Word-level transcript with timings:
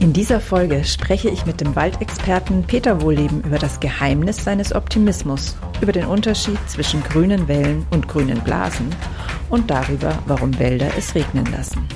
In 0.00 0.14
dieser 0.14 0.40
Folge 0.40 0.82
spreche 0.84 1.28
ich 1.28 1.44
mit 1.44 1.60
dem 1.60 1.76
Waldexperten 1.76 2.62
Peter 2.62 3.02
Wohleben 3.02 3.42
über 3.42 3.58
das 3.58 3.80
Geheimnis 3.80 4.42
seines 4.42 4.74
Optimismus, 4.74 5.58
über 5.82 5.92
den 5.92 6.06
Unterschied 6.06 6.58
zwischen 6.70 7.02
grünen 7.02 7.48
Wellen 7.48 7.86
und 7.90 8.08
grünen 8.08 8.40
Blasen 8.40 8.88
und 9.50 9.70
darüber, 9.70 10.18
warum 10.24 10.58
Wälder 10.58 10.90
es 10.96 11.14
regnen 11.14 11.44
lassen. 11.52 11.86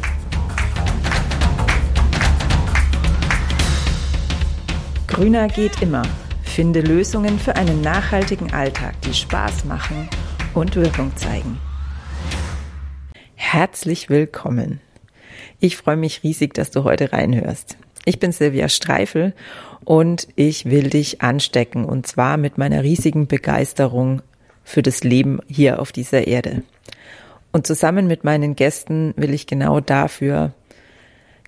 Grüner 5.06 5.48
geht 5.48 5.80
immer. 5.80 6.02
Finde 6.42 6.82
Lösungen 6.82 7.38
für 7.38 7.56
einen 7.56 7.80
nachhaltigen 7.80 8.52
Alltag, 8.52 9.00
die 9.00 9.14
Spaß 9.14 9.64
machen 9.64 10.10
und 10.52 10.76
Wirkung 10.76 11.16
zeigen. 11.16 11.58
Herzlich 13.34 14.10
willkommen. 14.10 14.82
Ich 15.58 15.78
freue 15.78 15.96
mich 15.96 16.22
riesig, 16.22 16.52
dass 16.52 16.70
du 16.70 16.84
heute 16.84 17.10
reinhörst. 17.10 17.78
Ich 18.04 18.18
bin 18.18 18.32
Silvia 18.32 18.68
Streifel 18.68 19.32
und 19.84 20.28
ich 20.36 20.66
will 20.66 20.90
dich 20.90 21.22
anstecken 21.22 21.84
und 21.84 22.06
zwar 22.06 22.36
mit 22.36 22.58
meiner 22.58 22.82
riesigen 22.82 23.26
Begeisterung 23.26 24.22
für 24.62 24.82
das 24.82 25.04
Leben 25.04 25.40
hier 25.46 25.80
auf 25.80 25.92
dieser 25.92 26.26
Erde. 26.26 26.62
Und 27.52 27.66
zusammen 27.66 28.06
mit 28.06 28.24
meinen 28.24 28.56
Gästen 28.56 29.14
will 29.16 29.32
ich 29.32 29.46
genau 29.46 29.80
dafür, 29.80 30.52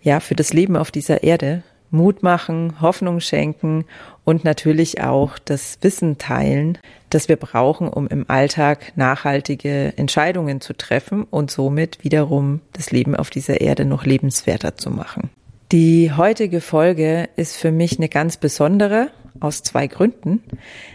ja, 0.02 0.20
für 0.20 0.36
das 0.36 0.52
Leben 0.52 0.76
auf 0.76 0.90
dieser 0.90 1.24
Erde 1.24 1.62
Mut 1.90 2.22
machen, 2.22 2.80
Hoffnung 2.80 3.20
schenken 3.20 3.84
und 4.24 4.44
natürlich 4.44 5.02
auch 5.02 5.38
das 5.38 5.78
Wissen 5.82 6.18
teilen, 6.18 6.78
das 7.10 7.28
wir 7.28 7.36
brauchen, 7.36 7.88
um 7.88 8.08
im 8.08 8.28
Alltag 8.28 8.92
nachhaltige 8.96 9.92
Entscheidungen 9.96 10.60
zu 10.60 10.74
treffen 10.74 11.24
und 11.24 11.50
somit 11.50 12.02
wiederum 12.02 12.60
das 12.72 12.90
Leben 12.90 13.14
auf 13.14 13.30
dieser 13.30 13.60
Erde 13.60 13.84
noch 13.84 14.04
lebenswerter 14.04 14.76
zu 14.76 14.90
machen. 14.90 15.30
Die 15.72 16.12
heutige 16.12 16.60
Folge 16.60 17.28
ist 17.34 17.56
für 17.56 17.72
mich 17.72 17.98
eine 17.98 18.08
ganz 18.08 18.36
besondere 18.36 19.10
aus 19.40 19.64
zwei 19.64 19.88
Gründen. 19.88 20.44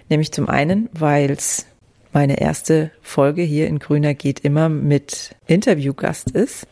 Nämlich 0.07 0.31
zum 0.31 0.47
einen, 0.47 0.87
weil 0.93 1.29
es 1.29 1.65
meine 2.13 2.39
erste 2.39 2.89
Folge 3.01 3.41
hier 3.41 3.67
in 3.67 3.79
Grüner 3.79 4.13
geht 4.13 4.39
immer 4.39 4.69
mit 4.69 5.35
Interviewgast 5.45 6.31
ist 6.31 6.67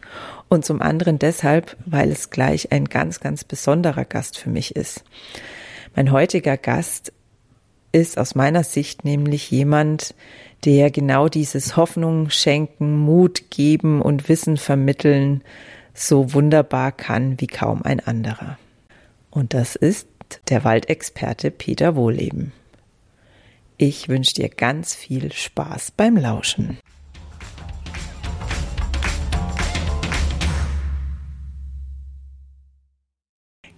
und 0.48 0.64
zum 0.64 0.82
anderen 0.82 1.20
deshalb, 1.20 1.76
weil 1.86 2.10
es 2.10 2.30
gleich 2.30 2.72
ein 2.72 2.86
ganz, 2.86 3.20
ganz 3.20 3.44
besonderer 3.44 4.06
Gast 4.06 4.38
für 4.38 4.50
mich 4.50 4.78
ist. 4.78 5.04
Mein 5.94 6.14
heutiger 6.14 6.56
Gast 6.56 7.12
ist 7.92 8.18
aus 8.18 8.34
meiner 8.34 8.64
Sicht 8.64 9.04
nämlich 9.04 9.52
jemand, 9.52 10.16
der 10.64 10.90
genau 10.90 11.28
dieses 11.28 11.76
Hoffnung 11.76 12.30
schenken, 12.30 12.98
Mut 12.98 13.50
geben 13.50 14.02
und 14.02 14.30
Wissen 14.30 14.56
vermitteln 14.56 15.42
so 15.94 16.34
wunderbar 16.34 16.92
kann 16.92 17.40
wie 17.40 17.48
kaum 17.48 17.84
ein 17.84 18.00
anderer. 18.00 18.58
Und 19.30 19.54
das 19.54 19.76
ist 19.76 20.08
der 20.50 20.64
Waldexperte 20.64 21.52
Peter 21.52 21.96
Wohleben. 21.96 22.52
Ich 23.78 24.10
wünsche 24.10 24.34
dir 24.34 24.50
ganz 24.50 24.94
viel 24.94 25.32
Spaß 25.32 25.92
beim 25.92 26.18
Lauschen. 26.18 26.78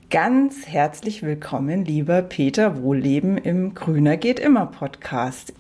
Ganz 0.10 0.68
herzlich 0.68 1.24
willkommen, 1.24 1.86
lieber 1.86 2.22
Peter 2.22 2.82
Wohlleben 2.82 3.38
im 3.38 3.74
Grüner 3.74 4.18
geht 4.18 4.40
immer 4.40 4.66
Podcast. 4.66 5.54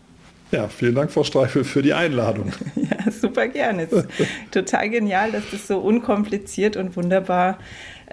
Ja, 0.51 0.67
vielen 0.67 0.95
Dank, 0.95 1.11
Frau 1.11 1.23
Streifel, 1.23 1.63
für 1.63 1.81
die 1.81 1.93
Einladung. 1.93 2.51
Ja, 2.75 3.10
super 3.21 3.47
gerne. 3.47 3.87
total 4.51 4.89
genial, 4.89 5.31
dass 5.31 5.43
das 5.51 5.67
so 5.67 5.79
unkompliziert 5.79 6.77
und 6.77 6.95
wunderbar 6.97 7.59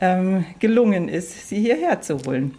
ähm, 0.01 0.45
gelungen 0.59 1.09
ist, 1.09 1.49
Sie 1.49 1.61
hierher 1.61 2.01
zu 2.01 2.19
holen. 2.27 2.55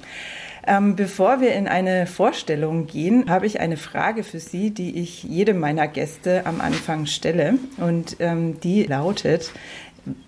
Ähm, 0.67 0.95
bevor 0.95 1.41
wir 1.41 1.53
in 1.53 1.67
eine 1.67 2.05
Vorstellung 2.05 2.85
gehen, 2.85 3.29
habe 3.29 3.45
ich 3.45 3.59
eine 3.59 3.77
Frage 3.77 4.23
für 4.23 4.39
Sie, 4.39 4.71
die 4.71 4.99
ich 4.99 5.23
jedem 5.23 5.59
meiner 5.59 5.87
Gäste 5.87 6.45
am 6.45 6.61
Anfang 6.61 7.05
stelle. 7.05 7.55
Und 7.77 8.17
ähm, 8.19 8.59
die 8.59 8.83
lautet, 8.83 9.51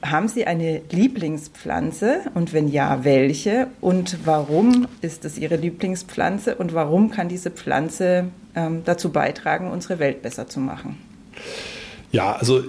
haben 0.02 0.28
Sie 0.28 0.48
eine 0.48 0.82
Lieblingspflanze 0.90 2.22
und 2.34 2.54
wenn 2.54 2.68
ja, 2.68 3.04
welche? 3.04 3.68
Und 3.82 4.26
warum 4.26 4.88
ist 5.02 5.26
es 5.26 5.38
Ihre 5.38 5.58
Lieblingspflanze 5.58 6.56
und 6.56 6.74
warum 6.74 7.12
kann 7.12 7.30
diese 7.30 7.52
Pflanze 7.52 8.30
ähm, 8.56 8.84
dazu 8.86 9.12
beitragen, 9.12 9.70
unsere 9.70 10.00
Welt 10.00 10.22
besser 10.22 10.48
zu 10.48 10.60
machen? 10.60 10.98
Ja, 12.12 12.34
also 12.34 12.62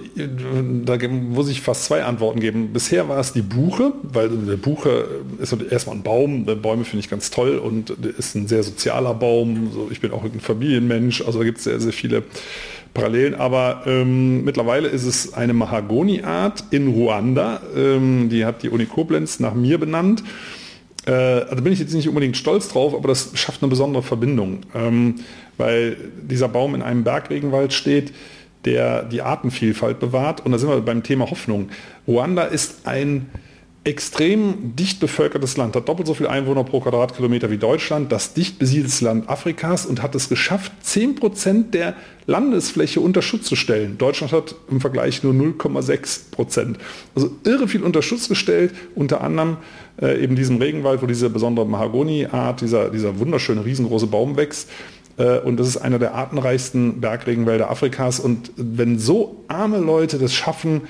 da 0.85 0.97
muss 1.09 1.49
ich 1.49 1.59
fast 1.59 1.83
zwei 1.83 2.03
Antworten 2.03 2.39
geben. 2.39 2.71
Bisher 2.71 3.09
war 3.09 3.19
es 3.19 3.33
die 3.33 3.41
Buche, 3.41 3.91
weil 4.01 4.29
der 4.29 4.55
Buche 4.55 5.05
ist 5.39 5.53
erstmal 5.69 5.97
ein 5.97 6.03
Baum. 6.03 6.45
Bäume 6.45 6.85
finde 6.85 7.01
ich 7.01 7.09
ganz 7.09 7.29
toll 7.29 7.57
und 7.57 7.89
ist 7.89 8.35
ein 8.35 8.47
sehr 8.47 8.63
sozialer 8.63 9.13
Baum. 9.13 9.89
ich 9.91 9.99
bin 9.99 10.11
auch 10.11 10.23
ein 10.23 10.39
Familienmensch, 10.39 11.21
also 11.21 11.39
da 11.39 11.45
gibt 11.45 11.57
es 11.57 11.65
sehr, 11.65 11.81
sehr 11.81 11.91
viele 11.91 12.23
Parallelen. 12.93 13.35
Aber 13.35 13.83
ähm, 13.85 14.45
mittlerweile 14.45 14.87
ist 14.87 15.03
es 15.03 15.33
eine 15.33 15.53
Mahagoni-Art 15.53 16.63
in 16.71 16.87
Ruanda. 16.87 17.61
Ähm, 17.75 18.29
die 18.29 18.45
hat 18.45 18.63
die 18.63 18.69
Uni 18.69 18.85
Koblenz 18.85 19.41
nach 19.41 19.55
mir 19.55 19.77
benannt. 19.77 20.23
Äh, 21.05 21.11
also 21.11 21.61
bin 21.61 21.73
ich 21.73 21.79
jetzt 21.79 21.93
nicht 21.93 22.07
unbedingt 22.07 22.37
stolz 22.37 22.69
drauf, 22.69 22.95
aber 22.95 23.09
das 23.09 23.31
schafft 23.33 23.61
eine 23.61 23.69
besondere 23.69 24.03
Verbindung, 24.03 24.61
ähm, 24.73 25.15
weil 25.57 25.97
dieser 26.21 26.47
Baum 26.47 26.75
in 26.75 26.81
einem 26.81 27.03
Bergregenwald 27.03 27.73
steht, 27.73 28.13
der 28.65 29.03
die 29.03 29.21
Artenvielfalt 29.21 29.99
bewahrt. 29.99 30.45
Und 30.45 30.51
da 30.51 30.57
sind 30.57 30.69
wir 30.69 30.81
beim 30.81 31.03
Thema 31.03 31.29
Hoffnung. 31.29 31.69
Ruanda 32.07 32.43
ist 32.43 32.87
ein 32.87 33.29
extrem 33.85 34.75
dicht 34.77 35.01
bevölkertes 35.01 35.57
Land, 35.57 35.75
hat 35.75 35.89
doppelt 35.89 36.07
so 36.07 36.13
viele 36.13 36.29
Einwohner 36.29 36.63
pro 36.63 36.79
Quadratkilometer 36.79 37.51
wie 37.51 37.57
Deutschland, 37.57 38.13
das 38.13 38.33
dicht 38.33 38.57
besiedeltes 38.57 39.01
Land 39.01 39.29
Afrikas 39.29 39.85
und 39.85 40.01
hat 40.01 40.15
es 40.15 40.29
geschafft, 40.29 40.71
10% 40.85 41.71
der 41.71 41.93
Landesfläche 42.25 43.01
unter 43.01 43.21
Schutz 43.21 43.45
zu 43.45 43.57
stellen. 43.57 43.97
Deutschland 43.97 44.31
hat 44.31 44.55
im 44.69 44.79
Vergleich 44.79 45.21
nur 45.23 45.33
0,6%. 45.33 46.75
Also 47.13 47.35
irre 47.43 47.67
viel 47.67 47.83
unter 47.83 48.01
Schutz 48.01 48.29
gestellt, 48.29 48.73
unter 48.95 49.19
anderem 49.19 49.57
äh, 50.01 50.23
eben 50.23 50.37
diesem 50.37 50.57
Regenwald, 50.57 51.01
wo 51.01 51.05
diese 51.05 51.29
besondere 51.29 51.65
Mahagoni-Art, 51.65 52.61
dieser, 52.61 52.89
dieser 52.89 53.19
wunderschöne 53.19 53.65
riesengroße 53.65 54.07
Baum 54.07 54.37
wächst. 54.37 54.69
Äh, 55.17 55.39
und 55.39 55.57
das 55.57 55.67
ist 55.67 55.77
einer 55.77 55.99
der 55.99 56.13
artenreichsten 56.13 57.01
Bergregenwälder 57.01 57.69
Afrikas. 57.69 58.19
Und 58.19 58.51
wenn 58.55 58.99
so 58.99 59.43
arme 59.47 59.79
Leute 59.79 60.17
das 60.17 60.33
schaffen, 60.33 60.81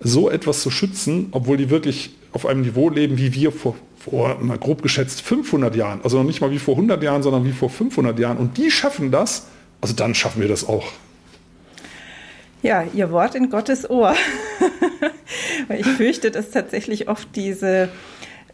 so 0.00 0.30
etwas 0.30 0.62
zu 0.62 0.70
schützen, 0.70 1.28
obwohl 1.32 1.56
die 1.56 1.70
wirklich 1.70 2.16
auf 2.32 2.46
einem 2.46 2.62
Niveau 2.62 2.88
leben, 2.88 3.18
wie 3.18 3.34
wir 3.34 3.52
vor, 3.52 3.76
vor 3.98 4.38
na, 4.42 4.56
grob 4.56 4.82
geschätzt 4.82 5.22
500 5.22 5.76
Jahren. 5.76 6.00
Also 6.02 6.18
noch 6.18 6.24
nicht 6.24 6.40
mal 6.40 6.50
wie 6.50 6.58
vor 6.58 6.74
100 6.74 7.02
Jahren, 7.02 7.22
sondern 7.22 7.44
wie 7.44 7.52
vor 7.52 7.70
500 7.70 8.18
Jahren. 8.18 8.38
Und 8.38 8.56
die 8.56 8.70
schaffen 8.70 9.10
das, 9.10 9.46
also 9.80 9.94
dann 9.94 10.14
schaffen 10.14 10.40
wir 10.40 10.48
das 10.48 10.66
auch. 10.66 10.84
Ja, 12.62 12.84
Ihr 12.94 13.10
Wort 13.10 13.34
in 13.34 13.50
Gottes 13.50 13.90
Ohr. 13.90 14.14
ich 15.76 15.86
fürchte, 15.86 16.30
dass 16.30 16.50
tatsächlich 16.50 17.08
oft 17.08 17.28
diese, 17.34 17.88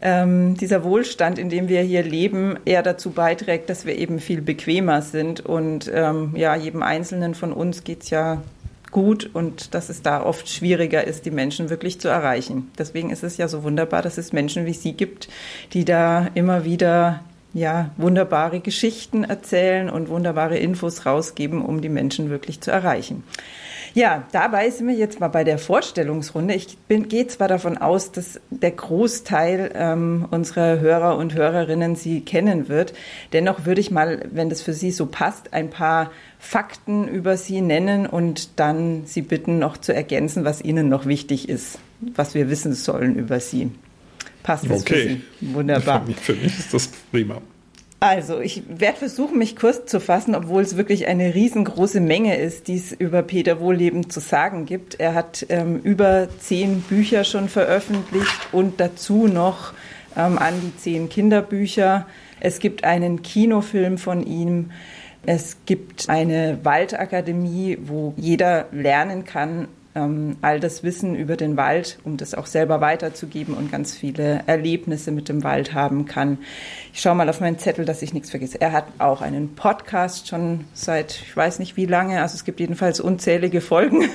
ähm, 0.01 0.55
dieser 0.55 0.83
Wohlstand, 0.83 1.37
in 1.39 1.49
dem 1.49 1.67
wir 1.67 1.81
hier 1.81 2.03
leben, 2.03 2.57
eher 2.65 2.83
dazu 2.83 3.11
beiträgt, 3.11 3.69
dass 3.69 3.85
wir 3.85 3.97
eben 3.97 4.19
viel 4.19 4.41
bequemer 4.41 5.01
sind. 5.01 5.41
Und 5.41 5.91
ähm, 5.93 6.33
ja, 6.35 6.55
jedem 6.55 6.83
Einzelnen 6.83 7.35
von 7.35 7.51
uns 7.51 7.83
geht 7.83 8.03
es 8.03 8.09
ja 8.09 8.41
gut 8.91 9.29
und 9.33 9.73
dass 9.73 9.89
es 9.89 10.01
da 10.01 10.23
oft 10.23 10.49
schwieriger 10.49 11.05
ist, 11.05 11.25
die 11.25 11.31
Menschen 11.31 11.69
wirklich 11.69 11.99
zu 11.99 12.07
erreichen. 12.07 12.71
Deswegen 12.77 13.11
ist 13.11 13.23
es 13.23 13.37
ja 13.37 13.47
so 13.47 13.63
wunderbar, 13.63 14.01
dass 14.01 14.17
es 14.17 14.33
Menschen 14.33 14.65
wie 14.65 14.73
Sie 14.73 14.93
gibt, 14.93 15.29
die 15.73 15.85
da 15.85 16.27
immer 16.33 16.65
wieder 16.65 17.21
ja, 17.53 17.91
wunderbare 17.97 18.59
Geschichten 18.59 19.23
erzählen 19.23 19.89
und 19.89 20.09
wunderbare 20.09 20.57
Infos 20.57 21.05
rausgeben, 21.05 21.63
um 21.63 21.81
die 21.81 21.89
Menschen 21.89 22.29
wirklich 22.29 22.61
zu 22.61 22.71
erreichen. 22.71 23.23
Ja, 23.93 24.27
dabei 24.31 24.69
sind 24.69 24.87
wir 24.87 24.95
jetzt 24.95 25.19
mal 25.19 25.27
bei 25.27 25.43
der 25.43 25.57
Vorstellungsrunde. 25.57 26.53
Ich 26.53 26.77
gehe 26.87 27.27
zwar 27.27 27.47
davon 27.47 27.77
aus, 27.77 28.11
dass 28.11 28.39
der 28.49 28.71
Großteil 28.71 29.71
ähm, 29.73 30.27
unserer 30.29 30.79
Hörer 30.79 31.17
und 31.17 31.33
Hörerinnen 31.33 31.95
Sie 31.95 32.21
kennen 32.21 32.69
wird. 32.69 32.93
Dennoch 33.33 33.65
würde 33.65 33.81
ich 33.81 33.91
mal, 33.91 34.27
wenn 34.31 34.49
das 34.49 34.61
für 34.61 34.73
Sie 34.73 34.91
so 34.91 35.05
passt, 35.05 35.53
ein 35.53 35.69
paar 35.69 36.11
Fakten 36.39 37.07
über 37.07 37.37
Sie 37.37 37.61
nennen 37.61 38.05
und 38.05 38.59
dann 38.59 39.03
Sie 39.05 39.21
bitten, 39.21 39.59
noch 39.59 39.77
zu 39.77 39.93
ergänzen, 39.93 40.45
was 40.45 40.61
Ihnen 40.61 40.89
noch 40.89 41.05
wichtig 41.05 41.49
ist, 41.49 41.79
was 42.15 42.33
wir 42.33 42.49
wissen 42.49 42.73
sollen 42.73 43.15
über 43.15 43.39
Sie. 43.39 43.71
Passt 44.43 44.69
das 44.69 44.81
okay. 44.81 45.21
für 45.39 45.45
Sie? 45.45 45.53
Wunderbar. 45.53 46.05
Für 46.21 46.33
mich 46.33 46.57
ist 46.57 46.73
das 46.73 46.87
prima. 47.11 47.41
Also, 48.01 48.39
ich 48.39 48.63
werde 48.69 48.97
versuchen, 48.97 49.37
mich 49.37 49.57
kurz 49.57 49.85
zu 49.85 49.99
fassen, 49.99 50.33
obwohl 50.33 50.61
es 50.61 50.77
wirklich 50.77 51.07
eine 51.07 51.35
riesengroße 51.35 51.99
Menge 51.99 52.37
ist, 52.37 52.69
die 52.69 52.77
es 52.77 52.93
über 52.93 53.23
Peter 53.23 53.59
Wohlleben 53.59 54.09
zu 54.09 54.21
sagen 54.21 54.65
gibt. 54.65 55.01
Er 55.01 55.13
hat 55.13 55.45
ähm, 55.49 55.81
über 55.83 56.29
zehn 56.39 56.79
Bücher 56.81 57.25
schon 57.25 57.49
veröffentlicht 57.49 58.53
und 58.53 58.79
dazu 58.79 59.27
noch 59.27 59.73
ähm, 60.15 60.37
an 60.37 60.53
die 60.61 60.77
zehn 60.77 61.09
Kinderbücher. 61.09 62.07
Es 62.39 62.59
gibt 62.59 62.85
einen 62.85 63.21
Kinofilm 63.21 63.97
von 63.97 64.25
ihm. 64.25 64.71
Es 65.25 65.57
gibt 65.65 66.07
eine 66.07 66.59
Waldakademie, 66.63 67.79
wo 67.81 68.13
jeder 68.15 68.67
lernen 68.71 69.25
kann, 69.25 69.67
ähm, 69.99 70.37
all 70.41 70.59
das 70.59 70.83
Wissen 70.83 71.15
über 71.15 71.35
den 71.35 71.57
Wald, 71.57 71.99
um 72.03 72.17
das 72.17 72.33
auch 72.33 72.45
selber 72.45 72.81
weiterzugeben 72.81 73.53
und 73.53 73.71
ganz 73.71 73.95
viele 73.95 74.43
Erlebnisse 74.45 75.11
mit 75.11 75.29
dem 75.29 75.43
Wald 75.43 75.73
haben 75.73 76.05
kann. 76.05 76.37
Ich 76.93 77.01
schaue 77.01 77.15
mal 77.15 77.29
auf 77.29 77.41
meinen 77.41 77.59
Zettel, 77.59 77.85
dass 77.85 78.01
ich 78.01 78.13
nichts 78.13 78.29
vergesse. 78.29 78.61
Er 78.61 78.71
hat 78.71 78.85
auch 78.97 79.21
einen 79.21 79.55
Podcast 79.55 80.27
schon 80.27 80.65
seit, 80.73 81.11
ich 81.11 81.35
weiß 81.35 81.59
nicht 81.59 81.77
wie 81.77 81.85
lange, 81.85 82.21
also 82.21 82.35
es 82.35 82.45
gibt 82.45 82.59
jedenfalls 82.59 82.99
unzählige 82.99 83.61
Folgen. 83.61 84.09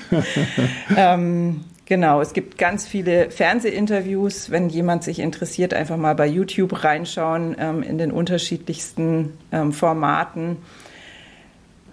ähm, 0.96 1.64
Genau, 1.90 2.20
es 2.20 2.34
gibt 2.34 2.56
ganz 2.56 2.86
viele 2.86 3.32
Fernsehinterviews. 3.32 4.52
Wenn 4.52 4.68
jemand 4.68 5.02
sich 5.02 5.18
interessiert, 5.18 5.74
einfach 5.74 5.96
mal 5.96 6.14
bei 6.14 6.28
YouTube 6.28 6.84
reinschauen 6.84 7.56
ähm, 7.58 7.82
in 7.82 7.98
den 7.98 8.12
unterschiedlichsten 8.12 9.36
ähm, 9.50 9.72
Formaten. 9.72 10.58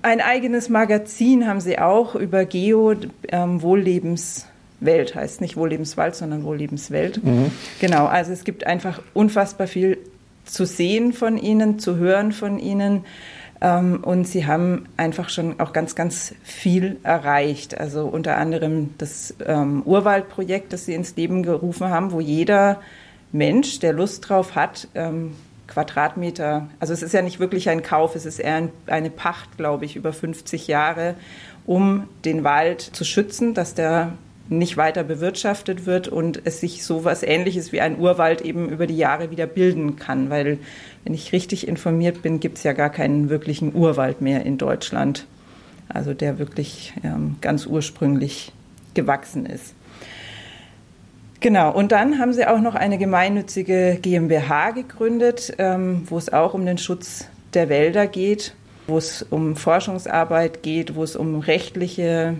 Ein 0.02 0.22
eigenes 0.22 0.70
Magazin 0.70 1.48
haben 1.48 1.62
sie 1.62 1.80
auch 1.80 2.16
über 2.16 2.46
Geo, 2.46 2.94
ähm, 3.30 3.62
Wohllebenswelt, 3.62 5.16
heißt 5.16 5.42
nicht 5.42 5.58
Wohllebenswald, 5.58 6.16
sondern 6.16 6.44
Wohllebenswelt. 6.44 7.24
Mhm. 7.24 7.52
Genau, 7.80 8.06
also 8.06 8.32
es 8.32 8.44
gibt 8.44 8.66
einfach 8.66 9.02
unfassbar 9.14 9.68
viel 9.68 9.98
zu 10.46 10.66
sehen 10.66 11.14
von 11.14 11.38
ihnen, 11.38 11.80
zu 11.80 11.98
hören 11.98 12.32
von 12.32 12.60
ihnen. 12.60 13.06
Ähm, 13.60 14.04
und 14.04 14.28
sie 14.28 14.46
haben 14.46 14.88
einfach 14.98 15.30
schon 15.30 15.60
auch 15.60 15.74
ganz, 15.74 15.96
ganz 15.96 16.36
viel 16.44 16.98
erreicht. 17.04 17.80
Also 17.80 18.06
unter 18.06 18.38
anderem 18.38 18.92
das 18.98 19.36
ähm, 19.46 19.82
Urwaldprojekt, 19.84 20.74
das 20.74 20.86
sie 20.86 20.94
ins 20.94 21.16
Leben 21.16 21.44
gerufen 21.44 21.90
haben, 21.90 22.12
wo 22.12 22.20
jeder 22.20 22.82
Mensch, 23.32 23.80
der 23.80 23.94
Lust 23.94 24.30
drauf 24.30 24.56
hat, 24.56 24.88
ähm, 24.96 25.34
Quadratmeter, 25.68 26.70
also 26.80 26.94
es 26.94 27.04
ist 27.04 27.14
ja 27.14 27.22
nicht 27.22 27.40
wirklich 27.40 27.70
ein 27.70 27.84
Kauf, 27.84 28.16
es 28.16 28.26
ist 28.26 28.40
eher 28.40 28.56
ein, 28.56 28.70
eine 28.88 29.10
Pacht, 29.10 29.58
glaube 29.58 29.86
ich, 29.86 29.96
über 29.96 30.14
50 30.14 30.68
Jahre, 30.68 31.16
um 31.66 32.08
den 32.26 32.44
Wald 32.44 32.82
zu 32.82 33.04
schützen, 33.04 33.54
dass 33.54 33.74
der 33.74 34.14
nicht 34.50 34.78
weiter 34.78 35.04
bewirtschaftet 35.04 35.86
wird 35.86 36.08
und 36.08 36.42
es 36.46 36.62
sich 36.62 36.86
so 36.86 37.04
was 37.04 37.24
ähnliches 37.24 37.72
wie 37.72 37.82
ein 37.82 38.00
Urwald 38.00 38.42
eben 38.42 38.70
über 38.70 38.88
die 38.88 38.98
Jahre 38.98 39.30
wieder 39.30 39.46
bilden 39.46 39.98
kann, 39.98 40.30
weil 40.30 40.60
wenn 41.04 41.14
ich 41.14 41.34
richtig 41.34 41.68
informiert 41.68 42.22
bin, 42.22 42.40
gibt 42.40 42.58
es 42.58 42.64
ja 42.64 42.74
gar 42.74 42.90
keinen 42.90 43.30
wirklichen 43.30 43.76
Urwald 43.76 44.22
mehr 44.22 44.46
in 44.46 44.58
Deutschland, 44.58 45.26
also 45.90 46.14
der 46.14 46.40
wirklich 46.40 46.94
ähm, 47.04 47.36
ganz 47.42 47.66
ursprünglich 47.66 48.54
gewachsen 48.94 49.46
ist. 49.46 49.76
Genau, 51.40 51.72
und 51.72 51.92
dann 51.92 52.18
haben 52.18 52.34
sie 52.34 52.48
auch 52.48 52.60
noch 52.60 52.74
eine 52.74 52.98
gemeinnützige 52.98 54.00
GmbH 54.02 54.72
gegründet, 54.72 55.54
ähm, 55.60 56.04
wo 56.10 56.18
es 56.18 56.34
auch 56.34 56.56
um 56.56 56.66
den 56.66 56.80
Schutz 56.80 57.28
der 57.54 57.70
Wälder 57.70 58.08
geht, 58.08 58.56
wo 58.88 58.98
es 58.98 59.22
um 59.22 59.56
Forschungsarbeit 59.56 60.64
geht, 60.64 60.96
wo 60.96 61.04
es 61.04 61.16
um 61.16 61.40
rechtliche, 61.40 62.36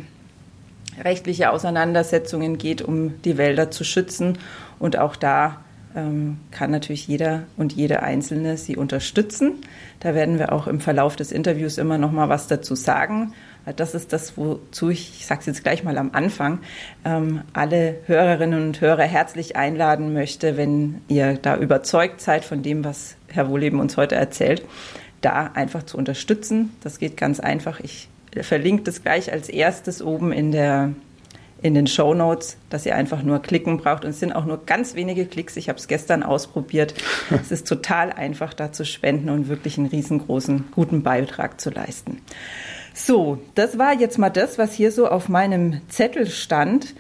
rechtliche 1.04 1.52
Auseinandersetzungen 1.52 2.58
geht, 2.58 2.82
um 2.82 3.22
die 3.22 3.38
Wälder 3.38 3.70
zu 3.70 3.84
schützen. 3.84 4.40
Und 4.80 4.98
auch 4.98 5.16
da 5.16 5.62
ähm, 5.96 6.38
kann 6.50 6.72
natürlich 6.72 7.08
jeder 7.08 7.44
und 7.56 7.74
jede 7.74 8.02
Einzelne 8.02 8.58
sie 8.58 8.78
unterstützen. 8.78 9.56
Da 10.00 10.16
werden 10.16 10.40
wir 10.40 10.52
auch 10.52 10.66
im 10.66 10.80
Verlauf 10.80 11.16
des 11.16 11.32
Interviews 11.32 11.78
immer 11.78 12.00
noch 12.00 12.12
mal 12.12 12.30
was 12.30 12.48
dazu 12.48 12.74
sagen. 12.74 13.34
Das 13.76 13.94
ist 13.94 14.14
das, 14.14 14.38
wozu 14.38 14.90
ich, 14.90 15.20
ich 15.20 15.26
sage 15.26 15.42
es 15.42 15.46
jetzt 15.46 15.64
gleich 15.64 15.84
mal 15.84 15.98
am 15.98 16.12
Anfang, 16.14 16.60
ähm, 17.04 17.42
alle 17.54 17.98
Hörerinnen 18.06 18.68
und 18.68 18.82
Hörer 18.82 19.04
herzlich 19.04 19.56
einladen 19.56 20.14
möchte, 20.14 20.58
wenn 20.58 21.02
ihr 21.08 21.36
da 21.36 21.58
überzeugt 21.58 22.22
seid 22.22 22.46
von 22.46 22.64
dem, 22.64 22.84
was 22.84 23.16
Herr 23.28 23.50
Wohleben 23.50 23.80
uns 23.80 23.98
heute 23.98 24.16
erzählt, 24.16 24.64
da 25.22 25.52
einfach 25.54 25.84
zu 25.84 25.98
unterstützen. 25.98 26.72
Das 26.82 27.00
geht 27.00 27.18
ganz 27.18 27.40
einfach. 27.40 27.80
Ich 27.80 28.10
verlinke 28.42 28.84
das 28.84 29.04
gleich 29.04 29.32
als 29.32 29.50
erstes 29.50 30.02
oben 30.02 30.32
in 30.32 30.52
der 30.52 30.92
in 31.62 31.74
den 31.74 31.88
Show 31.88 32.14
Notes, 32.14 32.58
dass 32.70 32.86
ihr 32.86 32.96
einfach 32.96 33.24
nur 33.24 33.42
klicken 33.42 33.78
braucht. 33.78 34.06
Und 34.06 34.12
es 34.12 34.20
sind 34.20 34.32
auch 34.32 34.46
nur 34.46 34.66
ganz 34.66 34.96
wenige 34.96 35.26
Klicks. 35.26 35.58
Ich 35.58 35.70
habe 35.70 35.80
es 35.80 35.88
gestern 35.88 36.24
ausprobiert. 36.24 36.94
es 37.42 37.52
ist 37.52 37.68
total 37.68 38.12
einfach, 38.12 38.54
da 38.54 38.72
zu 38.72 38.86
spenden 38.86 39.30
und 39.30 39.50
wirklich 39.50 39.78
einen 39.78 39.88
riesengroßen, 39.88 40.66
guten 40.72 41.04
Beitrag 41.04 41.60
zu 41.60 41.70
leisten. 41.70 42.22
So, 42.98 43.38
das 43.54 43.78
war 43.78 43.94
jetzt 43.94 44.18
mal 44.18 44.32
das, 44.32 44.58
was 44.58 44.74
hier 44.74 44.92
so 44.92 45.08
auf 45.08 45.30
meinem 45.30 45.82
Zettel 45.88 46.28
stand. 46.28 46.96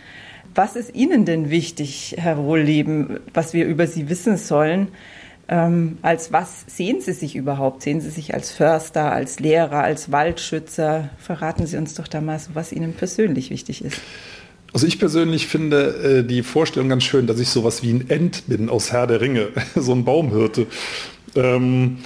Was 0.54 0.76
ist 0.76 0.94
Ihnen 0.94 1.26
denn 1.26 1.50
wichtig, 1.50 2.16
Herr 2.20 2.38
Wohlleben, 2.38 3.20
was 3.34 3.54
wir 3.54 3.66
über 3.66 3.88
Sie 3.88 4.08
wissen 4.08 4.38
sollen? 4.38 4.90
Ähm, 5.48 5.98
als 6.04 6.32
was 6.32 6.66
sehen 6.68 7.02
Sie 7.02 7.14
sich 7.14 7.36
überhaupt? 7.36 7.82
Sehen 7.82 8.00
Sie 8.00 8.12
sich 8.12 8.36
als 8.36 8.52
Förster, 8.52 9.12
als 9.12 9.40
Lehrer, 9.40 9.80
als 9.80 10.12
Waldschützer? 10.12 11.10
Verraten 11.18 11.66
Sie 11.66 11.78
uns 11.78 11.96
doch 11.96 12.08
da 12.08 12.22
mal 12.22 12.38
so, 12.38 12.52
was 12.54 12.72
Ihnen 12.72 12.94
persönlich 12.94 13.50
wichtig 13.50 13.84
ist. 13.84 14.00
Also 14.74 14.86
ich 14.86 15.00
persönlich 15.00 15.48
finde 15.48 16.20
äh, 16.20 16.24
die 16.24 16.44
Vorstellung 16.44 16.90
ganz 16.90 17.06
schön, 17.06 17.26
dass 17.26 17.40
ich 17.40 17.50
sowas 17.50 17.82
wie 17.82 17.94
ein 17.94 18.10
Ent 18.10 18.44
bin 18.46 18.70
aus 18.70 18.92
Herr 18.92 19.08
der 19.08 19.20
Ringe, 19.20 19.48
so 19.76 19.94
ein 19.94 20.06
Baumhirte. 20.06 20.68
Ähm, 21.36 21.98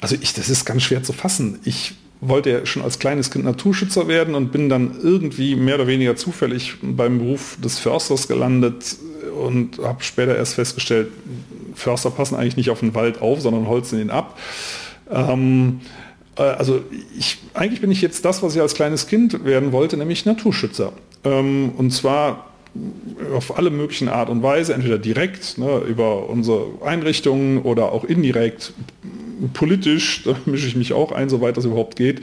also 0.00 0.16
ich, 0.18 0.32
das 0.32 0.48
ist 0.48 0.64
ganz 0.64 0.82
schwer 0.82 1.02
zu 1.02 1.12
fassen. 1.12 1.58
Ich 1.64 1.94
wollte 2.28 2.50
ja 2.50 2.66
schon 2.66 2.82
als 2.82 2.98
kleines 2.98 3.30
Kind 3.30 3.44
Naturschützer 3.44 4.08
werden 4.08 4.34
und 4.34 4.52
bin 4.52 4.68
dann 4.68 4.96
irgendwie 5.02 5.56
mehr 5.56 5.76
oder 5.76 5.86
weniger 5.86 6.16
zufällig 6.16 6.74
beim 6.82 7.18
Beruf 7.18 7.56
des 7.62 7.78
Försters 7.78 8.28
gelandet 8.28 8.96
und 9.42 9.78
habe 9.78 10.02
später 10.02 10.36
erst 10.36 10.54
festgestellt, 10.54 11.08
Förster 11.74 12.10
passen 12.10 12.36
eigentlich 12.36 12.56
nicht 12.56 12.70
auf 12.70 12.80
den 12.80 12.94
Wald 12.94 13.20
auf, 13.20 13.40
sondern 13.40 13.68
holzen 13.68 14.00
ihn 14.00 14.10
ab. 14.10 14.38
Ähm, 15.10 15.80
äh, 16.36 16.42
also 16.42 16.82
ich, 17.18 17.38
eigentlich 17.54 17.80
bin 17.80 17.90
ich 17.90 18.00
jetzt 18.00 18.24
das, 18.24 18.42
was 18.42 18.54
ich 18.54 18.60
als 18.60 18.74
kleines 18.74 19.06
Kind 19.06 19.44
werden 19.44 19.72
wollte, 19.72 19.96
nämlich 19.96 20.24
Naturschützer. 20.24 20.92
Ähm, 21.24 21.72
und 21.76 21.90
zwar 21.90 22.53
auf 23.34 23.56
alle 23.56 23.70
möglichen 23.70 24.08
Art 24.08 24.28
und 24.28 24.42
Weise, 24.42 24.74
entweder 24.74 24.98
direkt 24.98 25.58
ne, 25.58 25.78
über 25.88 26.28
unsere 26.28 26.66
Einrichtungen 26.84 27.62
oder 27.62 27.92
auch 27.92 28.04
indirekt 28.04 28.72
politisch, 29.52 30.22
da 30.24 30.36
mische 30.46 30.66
ich 30.66 30.76
mich 30.76 30.92
auch 30.92 31.12
ein, 31.12 31.28
soweit 31.28 31.56
das 31.56 31.64
überhaupt 31.64 31.96
geht. 31.96 32.22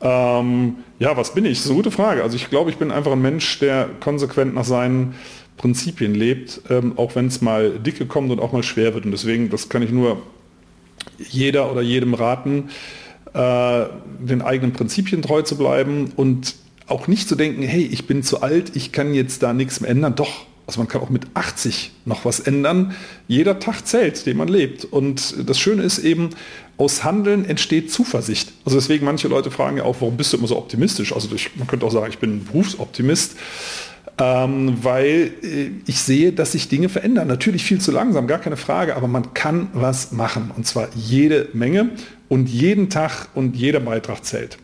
Ähm, 0.00 0.76
ja, 0.98 1.16
was 1.16 1.34
bin 1.34 1.44
ich? 1.44 1.58
Das 1.58 1.64
ist 1.64 1.70
eine 1.70 1.76
gute 1.76 1.90
Frage. 1.90 2.22
Also 2.22 2.36
ich 2.36 2.50
glaube, 2.50 2.70
ich 2.70 2.76
bin 2.76 2.90
einfach 2.90 3.12
ein 3.12 3.22
Mensch, 3.22 3.58
der 3.58 3.88
konsequent 4.00 4.54
nach 4.54 4.64
seinen 4.64 5.14
Prinzipien 5.56 6.14
lebt, 6.14 6.60
ähm, 6.68 6.94
auch 6.96 7.14
wenn 7.14 7.26
es 7.26 7.40
mal 7.40 7.78
dicke 7.78 8.06
kommt 8.06 8.30
und 8.30 8.40
auch 8.40 8.52
mal 8.52 8.62
schwer 8.62 8.94
wird. 8.94 9.04
Und 9.04 9.12
deswegen, 9.12 9.50
das 9.50 9.68
kann 9.68 9.82
ich 9.82 9.90
nur 9.90 10.22
jeder 11.18 11.70
oder 11.70 11.80
jedem 11.80 12.14
raten, 12.14 12.70
äh, 13.32 13.86
den 14.20 14.42
eigenen 14.42 14.72
Prinzipien 14.72 15.22
treu 15.22 15.42
zu 15.42 15.56
bleiben 15.56 16.12
und 16.16 16.54
auch 16.86 17.08
nicht 17.08 17.28
zu 17.28 17.34
denken, 17.34 17.62
hey, 17.62 17.82
ich 17.82 18.06
bin 18.06 18.22
zu 18.22 18.42
alt, 18.42 18.76
ich 18.76 18.92
kann 18.92 19.14
jetzt 19.14 19.42
da 19.42 19.52
nichts 19.52 19.80
mehr 19.80 19.90
ändern. 19.90 20.14
Doch, 20.14 20.46
also 20.66 20.80
man 20.80 20.88
kann 20.88 21.00
auch 21.00 21.10
mit 21.10 21.26
80 21.34 21.92
noch 22.04 22.24
was 22.24 22.40
ändern. 22.40 22.94
Jeder 23.28 23.58
Tag 23.58 23.86
zählt, 23.86 24.26
den 24.26 24.36
man 24.36 24.48
lebt. 24.48 24.84
Und 24.84 25.48
das 25.48 25.58
Schöne 25.58 25.82
ist 25.82 25.98
eben, 25.98 26.30
aus 26.78 27.04
Handeln 27.04 27.44
entsteht 27.44 27.90
Zuversicht. 27.90 28.52
Also 28.64 28.76
deswegen 28.76 29.04
manche 29.04 29.28
Leute 29.28 29.50
fragen 29.50 29.78
ja 29.78 29.84
auch, 29.84 29.96
warum 30.00 30.16
bist 30.16 30.32
du 30.32 30.36
immer 30.36 30.46
so 30.46 30.58
optimistisch? 30.58 31.12
Also 31.12 31.34
ich, 31.34 31.56
man 31.56 31.66
könnte 31.66 31.86
auch 31.86 31.92
sagen, 31.92 32.10
ich 32.10 32.18
bin 32.18 32.44
Berufsoptimist. 32.44 33.36
Ähm, 34.18 34.78
weil 34.82 35.34
äh, 35.42 35.70
ich 35.86 36.00
sehe, 36.00 36.32
dass 36.32 36.52
sich 36.52 36.68
Dinge 36.68 36.88
verändern. 36.88 37.28
Natürlich 37.28 37.64
viel 37.64 37.82
zu 37.82 37.92
langsam, 37.92 38.26
gar 38.26 38.38
keine 38.38 38.56
Frage, 38.56 38.96
aber 38.96 39.08
man 39.08 39.34
kann 39.34 39.68
was 39.74 40.10
machen. 40.12 40.50
Und 40.56 40.66
zwar 40.66 40.88
jede 40.94 41.48
Menge 41.52 41.90
und 42.30 42.48
jeden 42.48 42.88
Tag 42.88 43.28
und 43.34 43.56
jeder 43.56 43.80
Beitrag 43.80 44.24
zählt. 44.24 44.56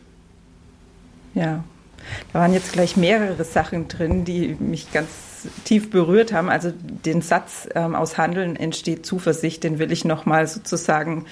Ja, 1.35 1.63
da 2.31 2.39
waren 2.39 2.53
jetzt 2.53 2.73
gleich 2.73 2.97
mehrere 2.97 3.43
Sachen 3.43 3.87
drin, 3.87 4.25
die 4.25 4.55
mich 4.59 4.91
ganz 4.91 5.09
tief 5.63 5.89
berührt 5.89 6.33
haben. 6.33 6.49
Also 6.49 6.71
den 6.71 7.21
Satz 7.21 7.67
ähm, 7.75 7.95
aus 7.95 8.17
Handeln 8.17 8.55
entsteht 8.55 9.05
Zuversicht, 9.05 9.63
den 9.63 9.79
will 9.79 9.91
ich 9.91 10.05
nochmal 10.05 10.47
sozusagen 10.47 11.25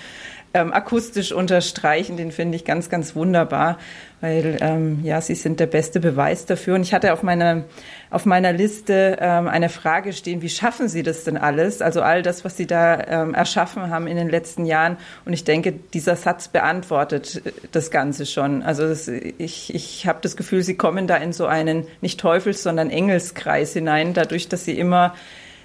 ähm, 0.53 0.73
akustisch 0.73 1.31
unterstreichen. 1.31 2.17
Den 2.17 2.31
finde 2.31 2.55
ich 2.55 2.65
ganz, 2.65 2.89
ganz 2.89 3.15
wunderbar, 3.15 3.77
weil 4.21 4.57
ähm, 4.61 4.99
ja, 5.03 5.19
Sie 5.19 5.35
sind 5.35 5.59
der 5.59 5.65
beste 5.65 5.99
Beweis 5.99 6.45
dafür. 6.45 6.75
Und 6.75 6.83
ich 6.83 6.93
hatte 6.93 7.11
auf 7.11 7.23
meiner 7.23 7.65
auf 8.11 8.25
meiner 8.25 8.53
Liste 8.53 9.17
ähm, 9.19 9.47
eine 9.47 9.69
Frage 9.69 10.13
stehen: 10.13 10.41
Wie 10.41 10.49
schaffen 10.49 10.87
Sie 10.87 11.01
das 11.01 11.23
denn 11.23 11.37
alles? 11.37 11.81
Also 11.81 12.01
all 12.01 12.21
das, 12.21 12.45
was 12.45 12.55
Sie 12.55 12.67
da 12.67 13.01
ähm, 13.07 13.33
erschaffen 13.33 13.89
haben 13.89 14.05
in 14.05 14.15
den 14.15 14.29
letzten 14.29 14.65
Jahren. 14.65 14.97
Und 15.25 15.33
ich 15.33 15.43
denke, 15.43 15.71
dieser 15.71 16.15
Satz 16.15 16.47
beantwortet 16.47 17.41
äh, 17.43 17.51
das 17.71 17.89
Ganze 17.89 18.25
schon. 18.25 18.61
Also 18.61 18.87
das, 18.87 19.07
ich 19.07 19.73
ich 19.73 20.07
habe 20.07 20.19
das 20.21 20.37
Gefühl, 20.37 20.61
Sie 20.61 20.75
kommen 20.75 21.07
da 21.07 21.17
in 21.17 21.33
so 21.33 21.47
einen 21.47 21.87
nicht 22.01 22.19
Teufels, 22.19 22.61
sondern 22.63 22.89
Engelskreis 22.91 23.73
hinein, 23.73 24.13
dadurch, 24.13 24.47
dass 24.47 24.65
Sie 24.65 24.77
immer 24.77 25.15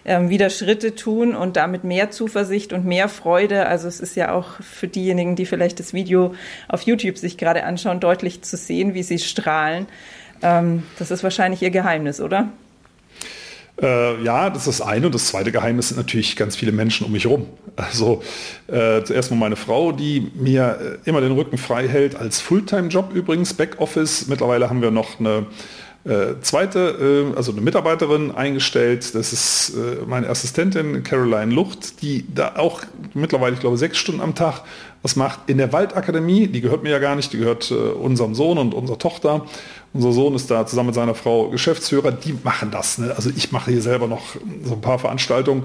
ähm, 0.06 0.30
wieder 0.30 0.50
Schritte 0.50 0.94
tun 0.94 1.34
und 1.34 1.56
damit 1.56 1.84
mehr 1.84 2.10
Zuversicht 2.10 2.72
und 2.72 2.86
mehr 2.86 3.08
Freude. 3.08 3.66
Also 3.66 3.88
es 3.88 4.00
ist 4.00 4.16
ja 4.16 4.32
auch 4.32 4.60
für 4.60 4.88
diejenigen, 4.88 5.36
die 5.36 5.46
vielleicht 5.46 5.80
das 5.80 5.92
Video 5.92 6.34
auf 6.68 6.82
YouTube 6.82 7.18
sich 7.18 7.36
gerade 7.36 7.64
anschauen, 7.64 8.00
deutlich 8.00 8.42
zu 8.42 8.56
sehen, 8.56 8.94
wie 8.94 9.02
sie 9.02 9.18
strahlen. 9.18 9.86
Ähm, 10.42 10.84
das 10.98 11.10
ist 11.10 11.22
wahrscheinlich 11.25 11.60
ihr 11.62 11.70
Geheimnis, 11.70 12.20
oder? 12.20 12.50
Äh, 13.82 14.22
ja, 14.22 14.48
das 14.48 14.66
ist 14.66 14.80
das 14.80 14.86
eine. 14.86 15.06
Und 15.06 15.14
das 15.14 15.26
zweite 15.26 15.52
Geheimnis 15.52 15.88
sind 15.88 15.98
natürlich 15.98 16.36
ganz 16.36 16.56
viele 16.56 16.72
Menschen 16.72 17.04
um 17.04 17.12
mich 17.12 17.25
herum. 17.25 17.46
Also 17.75 18.22
äh, 18.68 19.02
zuerst 19.02 19.30
mal 19.30 19.36
meine 19.36 19.56
Frau, 19.56 19.92
die 19.92 20.30
mir 20.34 21.00
äh, 21.04 21.08
immer 21.08 21.20
den 21.20 21.32
Rücken 21.32 21.58
frei 21.58 21.86
hält 21.88 22.16
als 22.16 22.40
Fulltime-Job 22.40 23.12
übrigens, 23.12 23.54
Backoffice. 23.54 24.28
Mittlerweile 24.28 24.70
haben 24.70 24.80
wir 24.80 24.90
noch 24.90 25.20
eine 25.20 25.46
äh, 26.06 26.40
zweite, 26.40 27.32
äh, 27.32 27.36
also 27.36 27.52
eine 27.52 27.60
Mitarbeiterin 27.60 28.30
eingestellt. 28.30 29.14
Das 29.14 29.32
ist 29.32 29.70
äh, 29.70 30.04
meine 30.06 30.28
Assistentin 30.28 31.02
Caroline 31.02 31.52
Lucht, 31.52 32.00
die 32.02 32.25
da 32.32 32.54
auch 32.56 32.82
mittlerweile, 33.14 33.54
ich 33.54 33.60
glaube, 33.60 33.76
sechs 33.76 33.98
Stunden 33.98 34.20
am 34.20 34.34
Tag 34.34 34.62
was 35.02 35.16
macht. 35.16 35.40
In 35.48 35.58
der 35.58 35.72
Waldakademie, 35.72 36.46
die 36.46 36.60
gehört 36.60 36.82
mir 36.82 36.90
ja 36.90 36.98
gar 36.98 37.16
nicht, 37.16 37.32
die 37.32 37.38
gehört 37.38 37.70
äh, 37.70 37.75
unserem 37.75 38.34
Sohn 38.34 38.58
und 38.58 38.72
unserer 38.75 38.98
Tochter. 38.98 39.46
Unser 39.96 40.12
Sohn 40.12 40.34
ist 40.34 40.50
da 40.50 40.66
zusammen 40.66 40.88
mit 40.88 40.94
seiner 40.94 41.14
Frau 41.14 41.48
Geschäftsführer. 41.48 42.12
Die 42.12 42.34
machen 42.44 42.70
das. 42.70 42.98
Ne? 42.98 43.14
Also 43.16 43.30
ich 43.34 43.50
mache 43.50 43.70
hier 43.70 43.80
selber 43.80 44.06
noch 44.06 44.36
so 44.62 44.74
ein 44.74 44.80
paar 44.82 44.98
Veranstaltungen. 44.98 45.62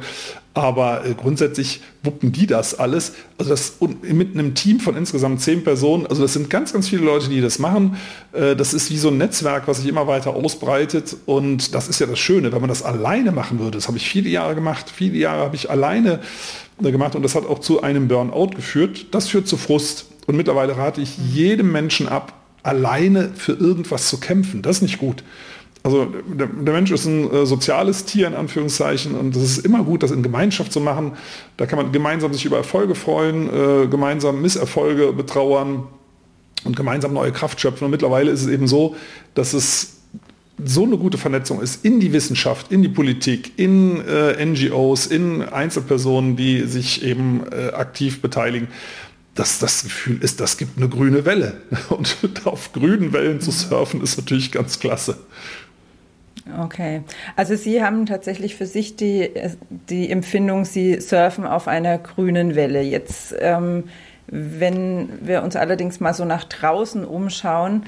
Aber 0.54 1.06
äh, 1.06 1.14
grundsätzlich 1.14 1.82
wuppen 2.02 2.32
die 2.32 2.48
das 2.48 2.80
alles. 2.80 3.14
Also 3.38 3.52
das 3.52 3.74
mit 4.02 4.34
einem 4.34 4.56
Team 4.56 4.80
von 4.80 4.96
insgesamt 4.96 5.42
zehn 5.42 5.66
Personen. 5.66 6.08
Also 6.08 6.22
das 6.22 6.32
sind 6.32 6.50
ganz, 6.50 6.72
ganz 6.72 6.88
viele 6.88 7.04
Leute, 7.04 7.28
die 7.28 7.42
das 7.42 7.60
machen. 7.60 7.98
Äh, 8.32 8.56
das 8.56 8.74
ist 8.74 8.90
wie 8.90 8.98
so 8.98 9.10
ein 9.10 9.18
Netzwerk, 9.18 9.68
was 9.68 9.80
sich 9.80 9.88
immer 9.88 10.08
weiter 10.08 10.34
ausbreitet. 10.34 11.18
Und 11.26 11.76
das 11.76 11.90
ist 11.90 12.00
ja 12.00 12.08
das 12.08 12.20
Schöne, 12.20 12.54
wenn 12.54 12.62
man 12.62 12.70
das 12.70 12.84
alleine 12.84 13.34
machen 13.34 13.60
würde. 13.60 13.78
Das 13.78 13.90
habe 13.90 13.98
ich 13.98 14.08
viele 14.08 14.30
Jahre 14.30 14.56
gemacht. 14.56 14.90
Viele 14.94 15.18
Jahre 15.18 15.44
habe 15.44 15.58
ich 15.58 15.70
alleine 15.70 16.22
äh, 16.82 16.92
gemacht 16.92 17.16
und 17.16 17.24
das 17.24 17.36
hat 17.36 17.46
auch 17.46 17.60
zu 17.60 17.84
einem 17.84 18.08
Burnout 18.08 18.52
geführt. 18.56 19.08
Das 19.12 19.28
führt 19.28 19.48
zu 19.48 19.58
Frust. 19.58 20.06
Und 20.28 20.38
mittlerweile 20.38 20.78
rate 20.78 21.02
ich 21.02 21.18
jedem 21.18 21.74
Menschen 21.74 22.08
ab, 22.08 22.41
alleine 22.64 23.32
für 23.36 23.54
irgendwas 23.54 24.08
zu 24.08 24.20
kämpfen. 24.20 24.62
Das 24.62 24.78
ist 24.78 24.82
nicht 24.82 25.00
gut. 25.00 25.24
Also 25.84 26.06
der, 26.06 26.48
der, 26.48 26.74
Mensch 26.74 26.92
ist 26.92 27.06
ein 27.06 27.32
äh, 27.32 27.46
soziales 27.46 28.06
Tier 28.06 28.28
in 28.28 28.36
Anführungszeichen 28.36 29.16
und 29.16 29.36
es 29.36 29.58
ist 29.58 29.66
immer 29.66 29.84
gut, 29.84 30.04
das 30.04 30.12
in 30.12 30.22
Gemeinschaft 30.22 30.72
zu 30.72 30.80
machen. 30.80 31.14
Da 31.58 31.66
kann 31.66 31.78
man 31.78 31.92
gemeinsam 31.92 32.34
sich 32.34 32.46
über 32.46 32.58
Erfolge 32.58 32.94
freuen, 32.94 33.50
äh, 33.50 33.88
gemeinsam 33.88 34.42
Misserfolge 34.42 35.12
betrauern 35.12 35.88
und 36.66 36.76
gemeinsam 36.76 37.14
neue 37.14 37.32
Kraft 37.32 37.60
schöpfen. 37.60 37.86
Und 37.86 37.92
mittlerweile 37.92 38.30
ist 38.30 38.44
es 38.44 38.48
eben 38.48 38.68
so, 38.68 38.96
dass 39.34 39.54
es 39.54 39.98
so 40.64 40.84
eine 40.84 40.98
gute 40.98 41.18
Vernetzung 41.18 41.60
ist 41.62 41.84
in 41.84 42.00
die 42.00 42.14
Wissenschaft, 42.14 42.72
in 42.72 42.84
die 42.84 42.90
Politik, 42.90 43.54
in 43.58 44.06
äh, 44.06 44.46
NGOs, 44.46 45.08
in 45.08 45.42
Einzelpersonen, 45.42 46.36
die 46.36 46.62
sich 46.68 47.04
eben 47.04 47.42
äh, 47.52 47.72
aktiv 47.72 48.22
beteiligen 48.22 48.68
dass 49.36 49.60
das 49.60 49.84
Gefühl 49.84 50.22
ist, 50.24 50.40
das 50.40 50.58
gibt 50.58 50.78
eine 50.78 50.90
grüne 50.90 51.26
Welle. 51.26 51.62
Und 51.90 52.18
auf 52.46 52.74
grünen 52.74 53.14
Wellen 53.14 53.42
zu 53.42 53.52
surfen 53.52 54.02
ist 54.02 54.18
natürlich 54.18 54.52
ganz 54.52 54.80
klasse. 54.80 55.18
Okay, 56.60 57.04
also 57.36 57.56
Sie 57.56 57.84
haben 57.84 58.06
tatsächlich 58.06 58.56
für 58.56 58.66
sich 58.66 58.96
die, 58.96 59.30
die 59.90 60.10
Empfindung, 60.10 60.66
Sie 60.66 61.00
surfen 61.00 61.46
auf 61.46 61.68
einer 61.68 61.98
grünen 61.98 62.56
Welle. 62.56 62.82
Jetzt, 62.82 63.36
ähm, 63.40 63.86
wenn 64.28 65.10
wir 65.22 65.44
uns 65.44 65.56
allerdings 65.56 66.00
mal 66.00 66.14
so 66.14 66.26
nach 66.26 66.44
draußen 66.46 67.06
umschauen, 67.06 67.84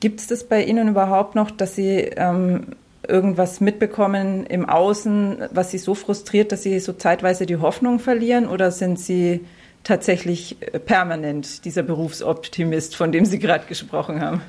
gibt 0.00 0.20
es 0.20 0.26
das 0.26 0.44
bei 0.44 0.62
Ihnen 0.62 0.88
überhaupt 0.88 1.34
noch, 1.34 1.50
dass 1.50 1.74
Sie 1.74 2.10
ähm, 2.16 2.66
irgendwas 3.08 3.60
mitbekommen 3.60 4.46
im 4.46 4.68
Außen, 4.68 5.48
was 5.50 5.70
Sie 5.70 5.78
so 5.78 5.94
frustriert, 5.94 6.52
dass 6.52 6.62
Sie 6.62 6.78
so 6.78 6.92
zeitweise 6.92 7.46
die 7.46 7.56
Hoffnung 7.56 7.98
verlieren? 7.98 8.46
Oder 8.46 8.70
sind 8.70 8.98
Sie 8.98 9.40
tatsächlich 9.84 10.56
äh, 10.60 10.78
permanent 10.78 11.64
dieser 11.64 11.82
Berufsoptimist, 11.82 12.96
von 12.96 13.12
dem 13.12 13.24
Sie 13.24 13.38
gerade 13.38 13.66
gesprochen 13.66 14.20
haben? 14.20 14.42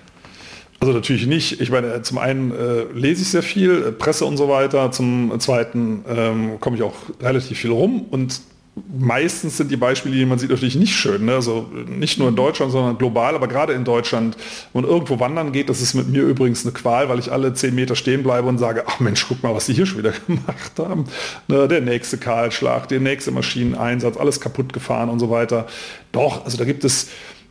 Also 0.80 0.92
natürlich 0.92 1.28
nicht. 1.28 1.62
Ich 1.62 1.72
meine, 1.72 2.02
zum 2.02 2.18
einen 2.18 2.52
äh, 2.52 2.84
lese 2.94 3.22
ich 3.22 3.30
sehr 3.30 3.44
viel, 3.44 3.72
äh, 3.88 3.92
Presse 3.92 4.26
und 4.26 4.36
so 4.38 4.50
weiter. 4.50 4.92
Zum 4.92 5.40
zweiten 5.40 6.04
ähm, 6.10 6.60
komme 6.60 6.76
ich 6.76 6.84
auch 6.84 6.96
relativ 7.22 7.60
viel 7.60 7.72
rum 7.72 8.06
und 8.12 8.42
meistens 8.76 9.58
sind 9.58 9.70
die 9.70 9.78
Beispiele, 9.78 10.16
die 10.16 10.26
man 10.26 10.40
sieht, 10.40 10.50
natürlich 10.50 10.76
nicht 10.76 10.96
schön. 10.96 11.26
Ne? 11.26 11.36
Also 11.36 11.70
nicht 11.88 12.18
nur 12.18 12.30
in 12.30 12.36
Deutschland, 12.36 12.72
sondern 12.72 12.98
global, 12.98 13.36
aber 13.36 13.48
gerade 13.48 13.74
in 13.74 13.84
Deutschland, 13.84 14.36
wenn 14.72 14.82
man 14.82 14.90
irgendwo 14.90 15.20
wandern 15.20 15.52
geht, 15.52 15.70
das 15.70 15.82
ist 15.82 15.94
mit 15.94 16.10
mir 16.10 16.24
übrigens 16.24 16.66
eine 16.66 16.74
Qual, 16.74 17.08
weil 17.08 17.20
ich 17.20 17.32
alle 17.32 17.54
zehn 17.54 17.76
Meter 17.76 17.96
stehen 17.96 18.24
bleibe 18.24 18.48
und 18.48 18.58
sage, 18.58 18.84
ach 18.88 19.00
Mensch, 19.00 19.26
guck 19.28 19.44
mal, 19.44 19.54
was 19.54 19.68
die 19.68 19.74
hier 19.74 19.86
schon 19.86 20.00
wieder 20.00 20.14
gemacht 20.28 20.72
haben. 20.80 21.06
Ne? 21.48 21.68
Der 21.68 21.82
nächste 21.82 22.18
Kahlschlag, 22.18 22.88
der 22.88 23.00
nächste 23.00 23.32
Maschineneinsatz, 23.32 24.18
alles 24.18 24.42
kaputt 24.42 24.74
gefahren 24.74 25.10
und 25.10 25.20
so 25.20 25.30
weiter. 25.30 25.68
Doch, 26.12 26.44
also 26.46 26.58
da 26.58 26.66
gibt 26.66 26.84
es 26.84 27.10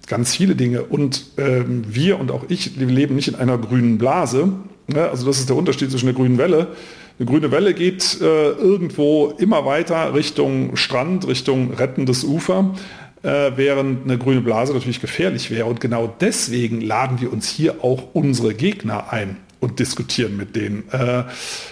ganz 0.09 0.35
viele 0.35 0.57
Dinge. 0.57 0.83
Und 0.83 1.27
ähm, 1.39 1.85
wir 1.89 2.19
und 2.19 2.33
auch 2.33 2.45
ich, 2.49 2.81
wir 2.81 2.87
leben 2.87 3.15
nicht 3.15 3.29
in 3.29 3.37
einer 3.37 3.59
grünen 3.59 3.97
Blase. 3.99 4.53
Ne? 4.89 5.09
Also 5.09 5.25
das 5.25 5.39
ist 5.39 5.49
der 5.49 5.57
Unterschied 5.57 5.91
zwischen 5.91 6.07
der 6.07 6.15
grünen 6.15 6.39
Welle 6.39 6.69
eine 7.23 7.31
grüne 7.31 7.53
Welle 7.53 7.73
geht 7.73 8.21
äh, 8.21 8.25
irgendwo 8.25 9.33
immer 9.39 9.65
weiter 9.65 10.13
Richtung 10.13 10.75
Strand, 10.75 11.29
Richtung 11.29 11.73
rettendes 11.73 12.25
Ufer, 12.25 12.75
äh, 13.23 13.53
während 13.55 14.05
eine 14.05 14.19
grüne 14.19 14.41
Blase 14.41 14.73
natürlich 14.73 15.01
gefährlich 15.01 15.53
wäre. 15.53 15.67
Und 15.67 15.81
genau 15.81 16.13
deswegen 16.21 16.81
laden 16.81 17.21
wir 17.21 17.33
uns 17.33 17.49
hier 17.49 17.85
auch 17.85 18.09
unsere 18.13 18.55
Gegner 18.55 19.13
ein 19.13 19.37
und 19.61 19.79
diskutieren 19.79 20.37
mit 20.37 20.57
denen. 20.57 20.83
Äh, 20.91 21.23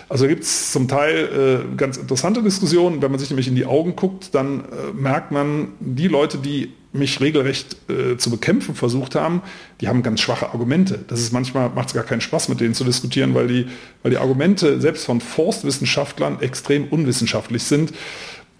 also 0.08 0.28
gibt 0.28 0.44
es 0.44 0.70
zum 0.70 0.86
Teil 0.86 1.64
äh, 1.72 1.76
ganz 1.76 1.96
interessante 1.96 2.44
Diskussionen. 2.44 3.02
Wenn 3.02 3.10
man 3.10 3.18
sich 3.18 3.30
nämlich 3.30 3.48
in 3.48 3.56
die 3.56 3.66
Augen 3.66 3.96
guckt, 3.96 4.32
dann 4.36 4.60
äh, 4.60 4.92
merkt 4.94 5.32
man, 5.32 5.72
die 5.80 6.06
Leute, 6.06 6.38
die 6.38 6.72
mich 6.92 7.20
regelrecht 7.20 7.76
äh, 7.88 8.16
zu 8.16 8.30
bekämpfen 8.30 8.74
versucht 8.74 9.14
haben, 9.14 9.42
die 9.80 9.88
haben 9.88 10.02
ganz 10.02 10.20
schwache 10.20 10.50
Argumente. 10.50 10.98
Das 11.06 11.20
ist 11.20 11.32
manchmal 11.32 11.70
macht 11.70 11.88
es 11.88 11.94
gar 11.94 12.04
keinen 12.04 12.20
Spaß, 12.20 12.48
mit 12.48 12.60
denen 12.60 12.74
zu 12.74 12.84
diskutieren, 12.84 13.34
weil 13.34 13.46
die, 13.46 13.66
weil 14.02 14.10
die 14.10 14.18
Argumente 14.18 14.80
selbst 14.80 15.04
von 15.04 15.20
Forstwissenschaftlern 15.20 16.40
extrem 16.40 16.88
unwissenschaftlich 16.88 17.62
sind. 17.62 17.92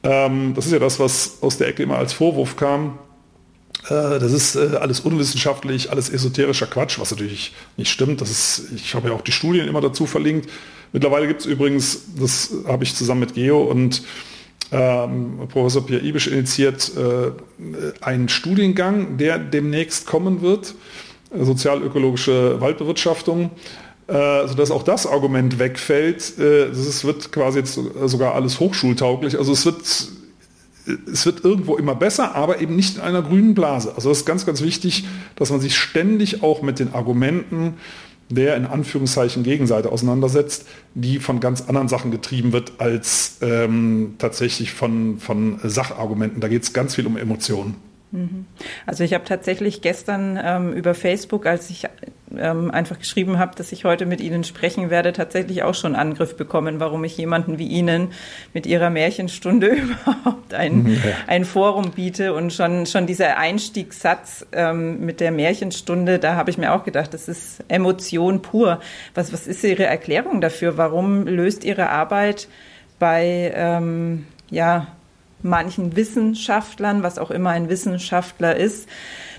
Ähm, 0.02 0.54
das 0.54 0.66
ist 0.66 0.72
ja 0.72 0.78
das, 0.78 1.00
was 1.00 1.38
aus 1.40 1.58
der 1.58 1.68
Ecke 1.68 1.82
immer 1.82 1.98
als 1.98 2.12
Vorwurf 2.12 2.56
kam. 2.56 2.98
Äh, 3.86 4.18
das 4.20 4.32
ist 4.32 4.54
äh, 4.54 4.76
alles 4.80 5.00
unwissenschaftlich, 5.00 5.90
alles 5.90 6.08
esoterischer 6.08 6.66
Quatsch, 6.66 6.98
was 6.98 7.10
natürlich 7.10 7.52
nicht 7.76 7.90
stimmt. 7.90 8.20
Das 8.20 8.30
ist, 8.30 8.70
ich 8.74 8.94
habe 8.94 9.08
ja 9.08 9.14
auch 9.14 9.22
die 9.22 9.32
Studien 9.32 9.66
immer 9.66 9.80
dazu 9.80 10.06
verlinkt. 10.06 10.48
Mittlerweile 10.92 11.26
gibt 11.26 11.40
es 11.40 11.46
übrigens, 11.46 12.02
das 12.16 12.52
habe 12.66 12.84
ich 12.84 12.94
zusammen 12.94 13.20
mit 13.20 13.34
Geo 13.34 13.62
und 13.62 14.02
ähm, 14.72 15.40
Professor 15.48 15.84
Pierre 15.84 16.04
Ibisch 16.04 16.28
initiiert 16.28 16.92
äh, 16.96 17.32
einen 18.00 18.28
Studiengang, 18.28 19.16
der 19.16 19.38
demnächst 19.38 20.06
kommen 20.06 20.42
wird, 20.42 20.74
sozialökologische 21.36 22.60
Waldbewirtschaftung, 22.60 23.50
äh, 24.06 24.46
sodass 24.46 24.70
auch 24.70 24.82
das 24.82 25.06
Argument 25.06 25.58
wegfällt. 25.58 26.38
Äh, 26.38 26.66
es 26.68 27.04
wird 27.04 27.32
quasi 27.32 27.60
jetzt 27.60 27.78
sogar 28.04 28.34
alles 28.34 28.60
hochschultauglich. 28.60 29.38
Also 29.38 29.52
es 29.52 29.66
wird, 29.66 29.82
es 31.12 31.26
wird 31.26 31.44
irgendwo 31.44 31.76
immer 31.76 31.96
besser, 31.96 32.34
aber 32.36 32.60
eben 32.60 32.76
nicht 32.76 32.96
in 32.96 33.02
einer 33.02 33.22
grünen 33.22 33.54
Blase. 33.54 33.92
Also 33.94 34.08
das 34.08 34.18
ist 34.18 34.24
ganz, 34.24 34.46
ganz 34.46 34.62
wichtig, 34.62 35.04
dass 35.36 35.50
man 35.50 35.60
sich 35.60 35.76
ständig 35.76 36.42
auch 36.44 36.62
mit 36.62 36.78
den 36.78 36.94
Argumenten 36.94 37.74
der 38.30 38.56
in 38.56 38.64
Anführungszeichen 38.64 39.42
Gegenseite 39.42 39.90
auseinandersetzt, 39.90 40.66
die 40.94 41.18
von 41.18 41.40
ganz 41.40 41.62
anderen 41.62 41.88
Sachen 41.88 42.10
getrieben 42.10 42.52
wird 42.52 42.72
als 42.78 43.38
ähm, 43.42 44.14
tatsächlich 44.18 44.72
von, 44.72 45.18
von 45.18 45.58
Sachargumenten. 45.62 46.40
Da 46.40 46.48
geht 46.48 46.62
es 46.62 46.72
ganz 46.72 46.94
viel 46.94 47.06
um 47.06 47.16
Emotionen. 47.16 47.89
Mhm. 48.12 48.46
Also 48.86 49.04
ich 49.04 49.14
habe 49.14 49.24
tatsächlich 49.24 49.82
gestern 49.82 50.38
ähm, 50.42 50.72
über 50.72 50.94
Facebook, 50.94 51.46
als 51.46 51.70
ich 51.70 51.86
ähm, 52.36 52.70
einfach 52.70 52.98
geschrieben 52.98 53.38
habe, 53.38 53.54
dass 53.56 53.72
ich 53.72 53.84
heute 53.84 54.06
mit 54.06 54.20
Ihnen 54.20 54.44
sprechen 54.44 54.90
werde, 54.90 55.12
tatsächlich 55.12 55.62
auch 55.62 55.74
schon 55.74 55.94
Angriff 55.94 56.36
bekommen, 56.36 56.80
warum 56.80 57.04
ich 57.04 57.16
jemanden 57.16 57.58
wie 57.58 57.66
Ihnen 57.66 58.08
mit 58.52 58.66
Ihrer 58.66 58.90
Märchenstunde 58.90 59.66
überhaupt 59.68 60.54
ein, 60.54 60.82
mhm, 60.82 60.92
ja. 60.94 61.12
ein 61.26 61.44
Forum 61.44 61.92
biete. 61.92 62.34
Und 62.34 62.52
schon, 62.52 62.86
schon 62.86 63.06
dieser 63.06 63.36
Einstiegssatz 63.36 64.46
ähm, 64.52 65.04
mit 65.04 65.20
der 65.20 65.30
Märchenstunde, 65.30 66.18
da 66.18 66.34
habe 66.34 66.50
ich 66.50 66.58
mir 66.58 66.72
auch 66.72 66.84
gedacht, 66.84 67.14
das 67.14 67.28
ist 67.28 67.62
Emotion 67.68 68.42
pur. 68.42 68.80
Was, 69.14 69.32
was 69.32 69.46
ist 69.46 69.62
Ihre 69.64 69.84
Erklärung 69.84 70.40
dafür? 70.40 70.76
Warum 70.76 71.26
löst 71.26 71.64
Ihre 71.64 71.90
Arbeit 71.90 72.48
bei 72.98 73.52
ähm, 73.54 74.26
ja, 74.50 74.88
manchen 75.42 75.96
Wissenschaftlern, 75.96 77.02
was 77.02 77.18
auch 77.18 77.30
immer 77.30 77.50
ein 77.50 77.68
Wissenschaftler 77.68 78.56
ist. 78.56 78.88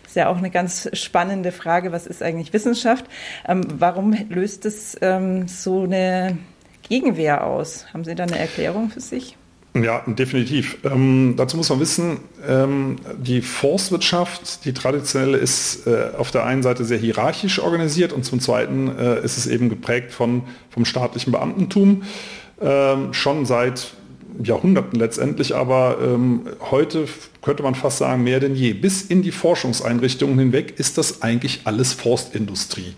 Das 0.04 0.12
ist 0.12 0.16
ja 0.16 0.28
auch 0.28 0.38
eine 0.38 0.50
ganz 0.50 0.90
spannende 0.94 1.52
Frage, 1.52 1.92
was 1.92 2.08
ist 2.08 2.22
eigentlich 2.22 2.54
Wissenschaft? 2.54 3.06
Ähm, 3.48 3.64
warum 3.78 4.16
löst 4.30 4.66
es 4.66 4.98
ähm, 5.02 5.48
so 5.48 5.84
eine 5.84 6.38
Gegenwehr 6.88 7.46
aus? 7.46 7.86
Haben 7.94 8.04
Sie 8.04 8.16
da 8.16 8.24
eine 8.24 8.38
Erklärung 8.38 8.90
für 8.90 9.00
sich? 9.00 9.38
Ja, 9.74 10.04
definitiv. 10.06 10.80
Ähm, 10.84 11.36
dazu 11.38 11.56
muss 11.56 11.70
man 11.70 11.80
wissen, 11.80 12.20
ähm, 12.46 12.98
die 13.18 13.42
Forstwirtschaft, 13.42 14.66
die 14.66 14.74
traditionelle, 14.74 15.38
ist 15.38 15.88
äh, 15.88 16.10
auf 16.18 16.30
der 16.32 16.46
einen 16.46 16.62
Seite 16.62 16.84
sehr 16.84 16.98
hierarchisch 16.98 17.60
organisiert 17.60 18.12
und 18.12 18.26
zum 18.26 18.42
Zweiten 18.42 18.90
äh, 18.90 19.24
ist 19.24 19.38
es 19.38 19.48
eben 19.48 19.70
geprägt 19.70 20.12
von, 20.12 20.44
vom 20.70 20.84
staatlichen 20.84 21.32
Beamtentum. 21.32 22.04
Ähm, 22.60 23.14
schon 23.14 23.46
seit 23.46 23.94
Jahrhunderten 24.44 25.00
letztendlich, 25.00 25.56
aber 25.56 25.98
ähm, 26.02 26.42
heute 26.72 27.06
könnte 27.42 27.64
man 27.64 27.76
fast 27.76 28.00
sagen, 28.00 28.24
mehr 28.24 28.40
denn 28.40 28.56
je. 28.56 28.74
Bis 28.74 29.02
in 29.02 29.22
die 29.22 29.32
Forschungseinrichtungen 29.32 30.38
hinweg 30.38 30.76
ist 30.78 30.98
das 30.98 31.22
eigentlich 31.22 31.62
alles 31.66 31.94
Forstindustrie, 31.94 32.94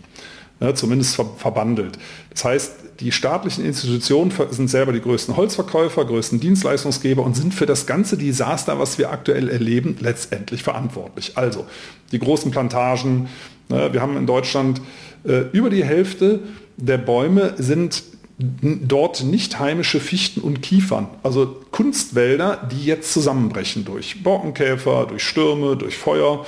ja, 0.60 0.76
zumindest 0.76 1.16
ver 1.16 1.26
verbandelt. 1.38 1.98
Das 2.30 2.46
heißt, 2.46 2.74
die 3.00 3.12
staatlichen 3.12 3.66
Institutionen 3.66 4.32
sind 4.52 4.70
selber 4.70 4.94
die 4.94 5.02
größten 5.02 5.36
Holzverkäufer, 5.36 6.06
größten 6.06 6.40
Dienstleistungsgeber 6.40 7.24
und 7.24 7.36
sind 7.36 7.54
für 7.54 7.66
das 7.66 7.86
ganze 7.86 8.18
Desaster, 8.18 8.80
was 8.80 8.98
wir 8.98 9.12
aktuell 9.12 9.50
erleben, 9.50 9.98
letztendlich 10.00 10.64
verantwortlich. 10.64 11.34
Also 11.36 11.66
die 12.12 12.20
großen 12.20 12.52
Plantagen, 12.52 13.28
ne, 13.70 13.92
wir 13.92 14.02
haben 14.02 14.16
in 14.16 14.28
Deutschland 14.28 14.82
äh, 15.26 15.46
über 15.52 15.70
die 15.70 15.84
Hälfte 15.84 16.40
der 16.78 16.98
Bäume 16.98 17.54
sind 17.58 18.04
dort 18.44 19.24
nicht 19.24 19.60
heimische 19.60 20.00
Fichten 20.00 20.42
und 20.42 20.62
Kiefern, 20.62 21.08
also 21.24 21.56
Kunstwälder, 21.72 22.68
die 22.72 22.86
jetzt 22.86 23.14
zusammenbrechen 23.14 23.86
durch 23.86 24.24
Borkenkäfer, 24.24 25.06
durch 25.08 25.24
Stürme, 25.24 25.78
durch 25.78 25.98
Feuer. 25.98 26.46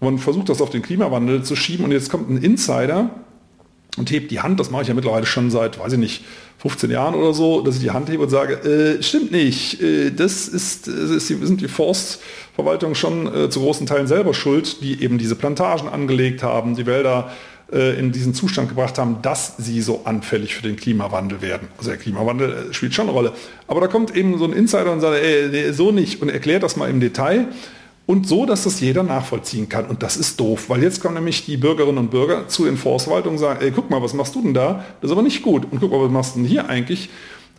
Man 0.00 0.18
versucht 0.18 0.48
das 0.48 0.60
auf 0.60 0.70
den 0.70 0.82
Klimawandel 0.82 1.42
zu 1.42 1.56
schieben 1.56 1.84
und 1.84 1.92
jetzt 1.92 2.10
kommt 2.10 2.30
ein 2.30 2.38
Insider 2.38 3.10
und 3.96 4.10
hebt 4.10 4.30
die 4.30 4.40
Hand, 4.40 4.58
das 4.60 4.70
mache 4.70 4.82
ich 4.82 4.88
ja 4.88 4.94
mittlerweile 4.94 5.26
schon 5.26 5.50
seit, 5.50 5.78
weiß 5.78 5.94
ich 5.94 5.98
nicht, 5.98 6.24
15 6.58 6.90
Jahren 6.90 7.14
oder 7.14 7.32
so, 7.32 7.60
dass 7.60 7.76
ich 7.76 7.82
die 7.82 7.90
Hand 7.90 8.08
hebe 8.10 8.24
und 8.24 8.30
sage, 8.30 8.54
äh, 8.54 9.02
stimmt 9.02 9.30
nicht, 9.30 9.80
äh, 9.80 10.10
das 10.10 10.48
ist, 10.48 10.88
äh, 10.88 11.18
sind 11.18 11.60
die 11.60 11.68
Forstverwaltung 11.68 12.94
schon 12.94 13.32
äh, 13.32 13.50
zu 13.50 13.60
großen 13.60 13.86
Teilen 13.86 14.06
selber 14.06 14.34
schuld, 14.34 14.82
die 14.82 15.02
eben 15.02 15.18
diese 15.18 15.36
Plantagen 15.36 15.88
angelegt 15.88 16.42
haben, 16.42 16.74
die 16.74 16.86
Wälder 16.86 17.30
äh, 17.72 17.98
in 17.98 18.12
diesen 18.12 18.34
Zustand 18.34 18.68
gebracht 18.68 18.98
haben, 18.98 19.20
dass 19.22 19.54
sie 19.58 19.82
so 19.82 20.02
anfällig 20.04 20.54
für 20.54 20.62
den 20.62 20.76
Klimawandel 20.76 21.42
werden. 21.42 21.68
Also 21.76 21.90
der 21.90 21.98
Klimawandel 21.98 22.70
äh, 22.70 22.74
spielt 22.74 22.94
schon 22.94 23.06
eine 23.06 23.12
Rolle. 23.12 23.32
Aber 23.66 23.80
da 23.80 23.88
kommt 23.88 24.16
eben 24.16 24.38
so 24.38 24.44
ein 24.44 24.52
Insider 24.52 24.90
und 24.92 25.00
sagt, 25.00 25.22
ey, 25.22 25.72
so 25.72 25.92
nicht 25.92 26.22
und 26.22 26.30
erklärt 26.30 26.62
das 26.62 26.76
mal 26.76 26.88
im 26.88 27.00
Detail 27.00 27.48
und 28.06 28.26
so, 28.26 28.46
dass 28.46 28.64
das 28.64 28.80
jeder 28.80 29.02
nachvollziehen 29.02 29.68
kann. 29.68 29.84
Und 29.84 30.02
das 30.02 30.16
ist 30.16 30.40
doof, 30.40 30.70
weil 30.70 30.82
jetzt 30.82 31.02
kommen 31.02 31.16
nämlich 31.16 31.44
die 31.44 31.58
Bürgerinnen 31.58 31.98
und 31.98 32.10
Bürger 32.10 32.48
zu 32.48 32.64
den 32.64 32.78
Forstverwaltungen 32.78 33.36
und 33.36 33.40
sagen, 33.40 33.60
ey, 33.60 33.70
guck 33.70 33.90
mal, 33.90 34.02
was 34.02 34.14
machst 34.14 34.34
du 34.34 34.40
denn 34.40 34.54
da? 34.54 34.82
Das 35.02 35.10
ist 35.10 35.12
aber 35.12 35.22
nicht 35.22 35.42
gut. 35.42 35.70
Und 35.70 35.80
guck 35.80 35.92
mal, 35.92 36.02
was 36.02 36.10
machst 36.10 36.34
du 36.34 36.40
denn 36.40 36.48
hier 36.48 36.70
eigentlich? 36.70 37.10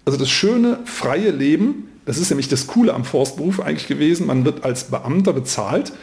Also 0.06 0.18
das 0.18 0.30
schöne, 0.32 0.80
freie 0.86 1.30
Leben, 1.30 1.88
das 2.06 2.18
ist 2.18 2.32
nämlich 2.32 2.48
das 2.48 2.66
Coole 2.66 2.96
am 2.96 3.06
Forstberuf 3.06 3.60
eigentlich 3.60 3.88
gewesen. 3.88 4.26
Man 4.26 4.44
wird 4.44 4.64
als 4.64 4.86
Beamter 4.86 5.34
bezahlt 5.34 5.94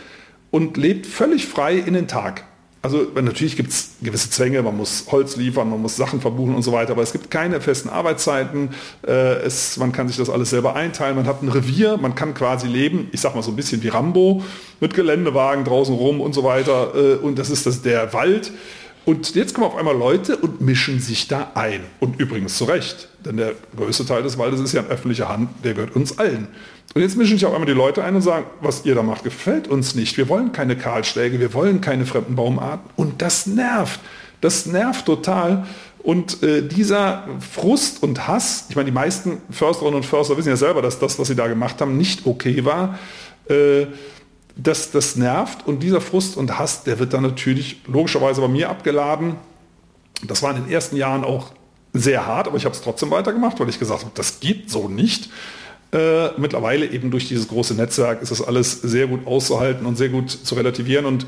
und 0.52 0.76
lebt 0.76 1.06
völlig 1.06 1.46
frei 1.46 1.74
in 1.74 1.94
den 1.94 2.06
Tag. 2.06 2.44
Also 2.86 3.04
natürlich 3.20 3.56
gibt 3.56 3.70
es 3.70 3.94
gewisse 4.00 4.30
Zwänge, 4.30 4.62
man 4.62 4.76
muss 4.76 5.06
Holz 5.10 5.34
liefern, 5.34 5.68
man 5.68 5.82
muss 5.82 5.96
Sachen 5.96 6.20
verbuchen 6.20 6.54
und 6.54 6.62
so 6.62 6.70
weiter, 6.70 6.92
aber 6.92 7.02
es 7.02 7.10
gibt 7.10 7.32
keine 7.32 7.60
festen 7.60 7.88
Arbeitszeiten, 7.88 8.68
äh, 9.04 9.42
es, 9.42 9.76
man 9.76 9.90
kann 9.90 10.06
sich 10.06 10.16
das 10.16 10.30
alles 10.30 10.50
selber 10.50 10.76
einteilen, 10.76 11.16
man 11.16 11.26
hat 11.26 11.42
ein 11.42 11.48
Revier, 11.48 11.96
man 11.96 12.14
kann 12.14 12.32
quasi 12.32 12.68
leben, 12.68 13.08
ich 13.10 13.20
sag 13.20 13.34
mal 13.34 13.42
so 13.42 13.50
ein 13.50 13.56
bisschen 13.56 13.82
wie 13.82 13.88
Rambo, 13.88 14.44
mit 14.78 14.94
Geländewagen 14.94 15.64
draußen 15.64 15.96
rum 15.96 16.20
und 16.20 16.32
so 16.32 16.44
weiter 16.44 16.94
äh, 16.94 17.14
und 17.16 17.40
das 17.40 17.50
ist 17.50 17.66
das, 17.66 17.82
der 17.82 18.12
Wald. 18.12 18.52
Und 19.04 19.34
jetzt 19.34 19.54
kommen 19.54 19.66
auf 19.66 19.76
einmal 19.76 19.96
Leute 19.96 20.36
und 20.36 20.60
mischen 20.60 21.00
sich 21.00 21.26
da 21.26 21.50
ein. 21.54 21.80
Und 21.98 22.20
übrigens 22.20 22.56
zu 22.56 22.64
Recht, 22.66 23.08
denn 23.24 23.36
der 23.36 23.54
größte 23.76 24.06
Teil 24.06 24.22
des 24.22 24.38
Waldes 24.38 24.60
ist 24.60 24.74
ja 24.74 24.82
in 24.82 24.88
öffentlicher 24.88 25.28
Hand, 25.28 25.48
der 25.64 25.74
gehört 25.74 25.96
uns 25.96 26.18
allen. 26.18 26.46
Und 26.96 27.02
jetzt 27.02 27.18
mischen 27.18 27.36
sich 27.36 27.44
auf 27.44 27.52
einmal 27.52 27.66
die 27.66 27.74
Leute 27.74 28.02
ein 28.02 28.14
und 28.14 28.22
sagen, 28.22 28.46
was 28.62 28.86
ihr 28.86 28.94
da 28.94 29.02
macht, 29.02 29.22
gefällt 29.22 29.68
uns 29.68 29.94
nicht. 29.94 30.16
Wir 30.16 30.30
wollen 30.30 30.52
keine 30.52 30.76
Kahlschläge, 30.76 31.38
wir 31.38 31.52
wollen 31.52 31.82
keine 31.82 32.06
fremden 32.06 32.36
Baumarten. 32.36 32.88
Und 32.96 33.20
das 33.20 33.46
nervt. 33.46 34.00
Das 34.40 34.64
nervt 34.64 35.04
total. 35.04 35.66
Und 35.98 36.42
äh, 36.42 36.66
dieser 36.66 37.28
Frust 37.52 38.02
und 38.02 38.26
Hass, 38.26 38.64
ich 38.70 38.76
meine, 38.76 38.86
die 38.86 38.94
meisten 38.94 39.42
Försterinnen 39.50 39.96
und 39.96 40.06
Förster 40.06 40.38
wissen 40.38 40.48
ja 40.48 40.56
selber, 40.56 40.80
dass 40.80 40.98
das, 40.98 41.18
was 41.18 41.28
sie 41.28 41.36
da 41.36 41.48
gemacht 41.48 41.82
haben, 41.82 41.98
nicht 41.98 42.24
okay 42.24 42.64
war. 42.64 42.98
Äh, 43.50 43.88
das, 44.56 44.90
das 44.90 45.16
nervt 45.16 45.66
und 45.66 45.82
dieser 45.82 46.00
Frust 46.00 46.38
und 46.38 46.58
Hass, 46.58 46.84
der 46.84 46.98
wird 46.98 47.12
dann 47.12 47.24
natürlich 47.24 47.82
logischerweise 47.86 48.40
bei 48.40 48.48
mir 48.48 48.70
abgeladen. 48.70 49.34
Das 50.26 50.42
war 50.42 50.56
in 50.56 50.64
den 50.64 50.72
ersten 50.72 50.96
Jahren 50.96 51.24
auch 51.24 51.52
sehr 51.92 52.26
hart, 52.26 52.46
aber 52.46 52.56
ich 52.56 52.64
habe 52.64 52.74
es 52.74 52.80
trotzdem 52.80 53.10
weitergemacht, 53.10 53.60
weil 53.60 53.68
ich 53.68 53.78
gesagt 53.78 54.00
habe, 54.00 54.12
das 54.14 54.40
geht 54.40 54.70
so 54.70 54.88
nicht. 54.88 55.28
Äh, 55.92 56.30
mittlerweile 56.38 56.86
eben 56.86 57.10
durch 57.10 57.28
dieses 57.28 57.48
große 57.48 57.74
Netzwerk 57.74 58.20
ist 58.20 58.32
das 58.32 58.42
alles 58.42 58.72
sehr 58.82 59.06
gut 59.06 59.26
auszuhalten 59.26 59.86
und 59.86 59.96
sehr 59.96 60.08
gut 60.08 60.30
zu 60.30 60.54
relativieren 60.56 61.06
und 61.06 61.26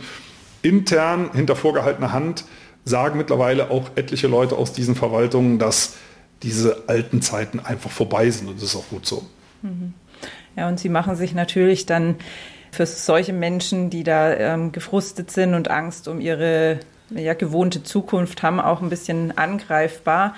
intern 0.62 1.30
hinter 1.32 1.54
vorgehaltener 1.54 2.12
Hand 2.12 2.44
sagen 2.84 3.18
mittlerweile 3.18 3.70
auch 3.70 3.90
etliche 3.94 4.26
Leute 4.26 4.56
aus 4.56 4.72
diesen 4.72 4.94
Verwaltungen, 4.94 5.58
dass 5.58 5.94
diese 6.42 6.84
alten 6.88 7.22
Zeiten 7.22 7.60
einfach 7.60 7.90
vorbei 7.90 8.30
sind 8.30 8.48
und 8.48 8.56
das 8.56 8.64
ist 8.64 8.76
auch 8.76 8.88
gut 8.88 9.06
so. 9.06 9.24
Mhm. 9.62 9.94
Ja, 10.56 10.68
und 10.68 10.80
sie 10.80 10.88
machen 10.88 11.14
sich 11.14 11.34
natürlich 11.34 11.86
dann 11.86 12.16
für 12.72 12.86
solche 12.86 13.32
Menschen, 13.32 13.90
die 13.90 14.02
da 14.02 14.34
ähm, 14.34 14.72
gefrustet 14.72 15.30
sind 15.30 15.54
und 15.54 15.70
Angst 15.70 16.08
um 16.08 16.20
ihre 16.20 16.80
ja, 17.10 17.34
gewohnte 17.34 17.82
Zukunft 17.82 18.42
haben, 18.42 18.60
auch 18.60 18.82
ein 18.82 18.90
bisschen 18.90 19.36
angreifbar, 19.36 20.34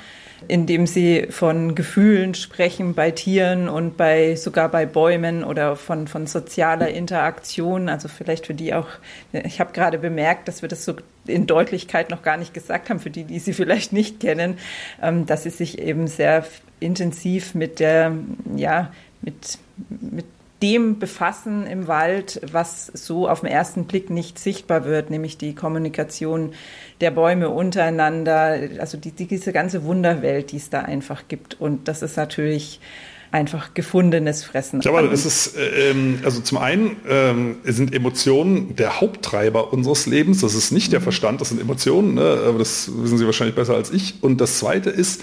indem 0.48 0.87
sie 0.87 1.26
von 1.31 1.74
Gefühlen 1.74 2.35
sprechen 2.35 2.94
bei 2.94 3.11
Tieren 3.11 3.68
und 3.68 3.96
bei 3.96 4.37
sogar 4.37 4.68
bei 4.68 4.87
Bäumen 4.87 5.44
oder 5.44 5.76
von, 5.76 6.09
von 6.09 6.26
sozialer 6.26 6.88
Interaktion. 6.88 7.88
Also 7.88 8.09
vielleicht 8.09 8.46
für 8.46 8.55
die 8.55 8.74
auch, 8.74 8.88
ich 9.33 9.61
habe 9.61 9.72
gerade 9.72 9.98
bemerkt, 9.98 10.48
dass 10.48 10.62
wir 10.62 10.68
das 10.68 10.85
so 10.85 10.94
in 11.26 11.46
Deutlichkeit 11.46 12.11
noch 12.11 12.22
gar 12.22 12.37
nicht 12.37 12.55
gesagt 12.55 12.90
haben, 12.90 13.00
für 13.00 13.11
die, 13.11 13.24
die 13.24 13.38
sie 13.38 13.53
vielleicht 13.53 13.92
nicht 13.92 14.20
kennen, 14.20 14.59
ähm, 15.03 15.26
dass 15.26 15.44
sie 15.44 15.50
sich 15.50 15.79
eben 15.79 16.07
sehr 16.07 16.44
intensiv 16.81 17.55
mit 17.55 17.79
der, 17.79 18.12
ja, 18.57 18.92
mit, 19.22 19.59
mit 20.00 20.24
dem 20.62 20.99
befassen 20.99 21.66
im 21.66 21.87
Wald, 21.88 22.40
was 22.53 22.87
so 22.87 23.29
auf 23.29 23.40
den 23.40 23.49
ersten 23.49 23.87
Blick 23.87 24.11
nicht 24.11 24.38
sichtbar 24.38 24.85
wird, 24.85 25.11
nämlich 25.11 25.38
die 25.38 25.55
Kommunikation 25.55 26.53
der 27.01 27.11
Bäume 27.11 27.49
untereinander, 27.49 28.59
also 28.79 28.99
die, 28.99 29.12
diese 29.12 29.53
ganze 29.53 29.85
Wunderwelt, 29.85 30.53
die 30.53 30.59
es 30.59 30.68
da 30.68 30.81
einfach 30.83 31.29
gibt. 31.29 31.61
Und 31.61 31.88
das 31.88 32.03
ist 32.03 32.16
natürlich 32.16 32.81
einfach 33.33 33.75
gefundenes 33.75 34.44
Fressen. 34.44 34.81
Ja, 34.81 34.90
aber 34.90 35.07
das 35.09 35.25
ist, 35.25 35.57
äh, 35.57 35.90
ähm, 35.90 36.18
also 36.25 36.40
zum 36.40 36.59
einen 36.59 36.96
ähm, 37.09 37.57
sind 37.64 37.94
Emotionen 37.94 38.75
der 38.77 39.01
Haupttreiber 39.01 39.73
unseres 39.73 40.07
Lebens. 40.07 40.40
Das 40.40 40.55
ist 40.55 40.73
nicht 40.73 40.92
der 40.92 41.01
Verstand, 41.01 41.40
das 41.40 41.51
sind 41.51 41.61
Emotionen, 41.61 42.14
ne? 42.14 42.42
aber 42.46 42.59
das 42.59 42.90
wissen 42.92 43.18
Sie 43.18 43.27
wahrscheinlich 43.27 43.55
besser 43.55 43.75
als 43.75 43.90
ich. 43.90 44.14
Und 44.20 44.40
das 44.40 44.59
zweite 44.59 44.90
ist, 44.90 45.23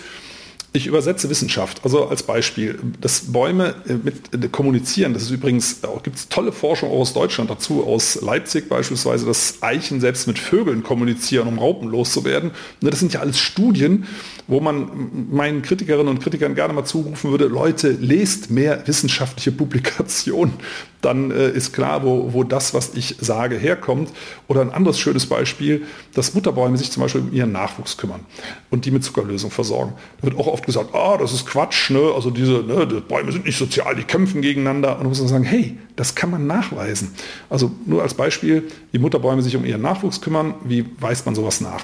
ich 0.78 0.88
übersetze 0.88 1.30
Wissenschaft, 1.30 1.82
also 1.84 2.08
als 2.08 2.24
Beispiel, 2.24 2.80
dass 3.02 3.32
Bäume 3.32 3.76
äh, 3.88 3.94
mit 3.94 4.34
äh, 4.34 4.48
kommunizieren. 4.48 5.14
Das 5.14 5.24
ist 5.24 5.32
übrigens, 5.32 5.84
auch 5.84 6.04
gibt 6.04 6.16
es 6.16 6.30
tolle 6.30 6.52
Forschung 6.52 6.92
aus 6.92 7.14
Deutschland 7.14 7.50
dazu, 7.50 7.86
aus 7.86 8.22
Leipzig 8.22 8.70
beispielsweise, 8.70 9.26
dass 9.26 9.62
Eichen 9.62 10.00
selbst 10.00 10.28
mit 10.28 10.40
Vögeln 10.40 10.84
kommunizieren, 10.84 11.48
um 11.48 11.60
Raupen 11.60 11.90
loszuwerden. 11.90 12.52
Ne, 12.82 12.90
das 12.90 13.00
sind 13.00 13.14
ja 13.14 13.20
alles 13.20 13.40
Studien, 13.40 14.06
wo 14.48 14.60
man 14.62 15.28
meinen 15.32 15.62
Kritikerinnen 15.62 16.08
und 16.08 16.22
Kritikern 16.22 16.56
gerne 16.56 16.74
mal 16.74 16.86
zurufen 16.86 17.32
würde, 17.32 17.46
Leute, 17.46 17.90
lest 17.90 18.50
mehr 18.50 18.88
wissenschaftliche 18.88 19.52
Publikationen 19.52 20.54
dann 21.02 21.32
äh, 21.32 21.50
ist 21.50 21.74
klar, 21.74 22.04
wo, 22.04 22.34
wo 22.34 22.44
das, 22.44 22.74
was 22.74 22.96
ich 22.96 23.18
sage, 23.20 23.58
herkommt. 23.58 24.12
Oder 24.48 24.62
ein 24.62 24.72
anderes 24.72 25.00
schönes 25.00 25.26
Beispiel, 25.28 25.84
dass 26.14 26.34
Mutterbäume 26.34 26.78
sich 26.78 26.92
zum 26.92 27.04
Beispiel 27.04 27.22
um 27.22 27.34
ihren 27.34 27.52
Nachwuchs 27.52 27.98
kümmern 27.98 28.22
und 28.70 28.86
die 28.86 28.92
mit 28.92 29.04
Zuckerlösung 29.04 29.52
versorgen. 29.52 29.94
Da 30.18 30.28
wird 30.28 30.40
auch 30.40 30.48
oft 30.48 30.66
gesagt, 30.66 30.96
ah, 30.96 31.18
das 31.18 31.34
ist 31.34 31.46
Quatsch, 31.46 31.92
ne? 31.92 32.12
also 32.16 32.32
diese 32.32 32.64
ne, 32.64 32.88
die 32.88 33.00
Bäume 33.00 33.32
sind 33.32 33.46
nicht 33.46 33.58
sozial, 33.58 33.96
die 33.96 34.04
kämpfen 34.04 34.42
gegeneinander. 34.42 34.98
Und 34.98 35.04
da 35.04 35.10
muss 35.10 35.20
man 35.20 35.28
sagen, 35.28 35.44
hey, 35.44 35.78
das 35.96 36.16
kann 36.16 36.32
man 36.32 36.48
nachweisen. 36.48 37.14
Also 37.50 37.72
nur 37.86 38.02
als 38.02 38.14
Beispiel, 38.14 38.64
wie 38.92 39.00
Mutterbäume 39.00 39.42
sich 39.42 39.56
um 39.56 39.66
ihren 39.66 39.82
Nachwuchs 39.82 40.22
kümmern, 40.22 40.56
wie 40.64 40.86
weist 41.00 41.26
man 41.26 41.36
sowas 41.36 41.62
nach? 41.62 41.84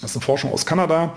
Das 0.00 0.10
ist 0.10 0.16
eine 0.16 0.24
Forschung 0.24 0.52
aus 0.52 0.66
Kanada, 0.66 1.14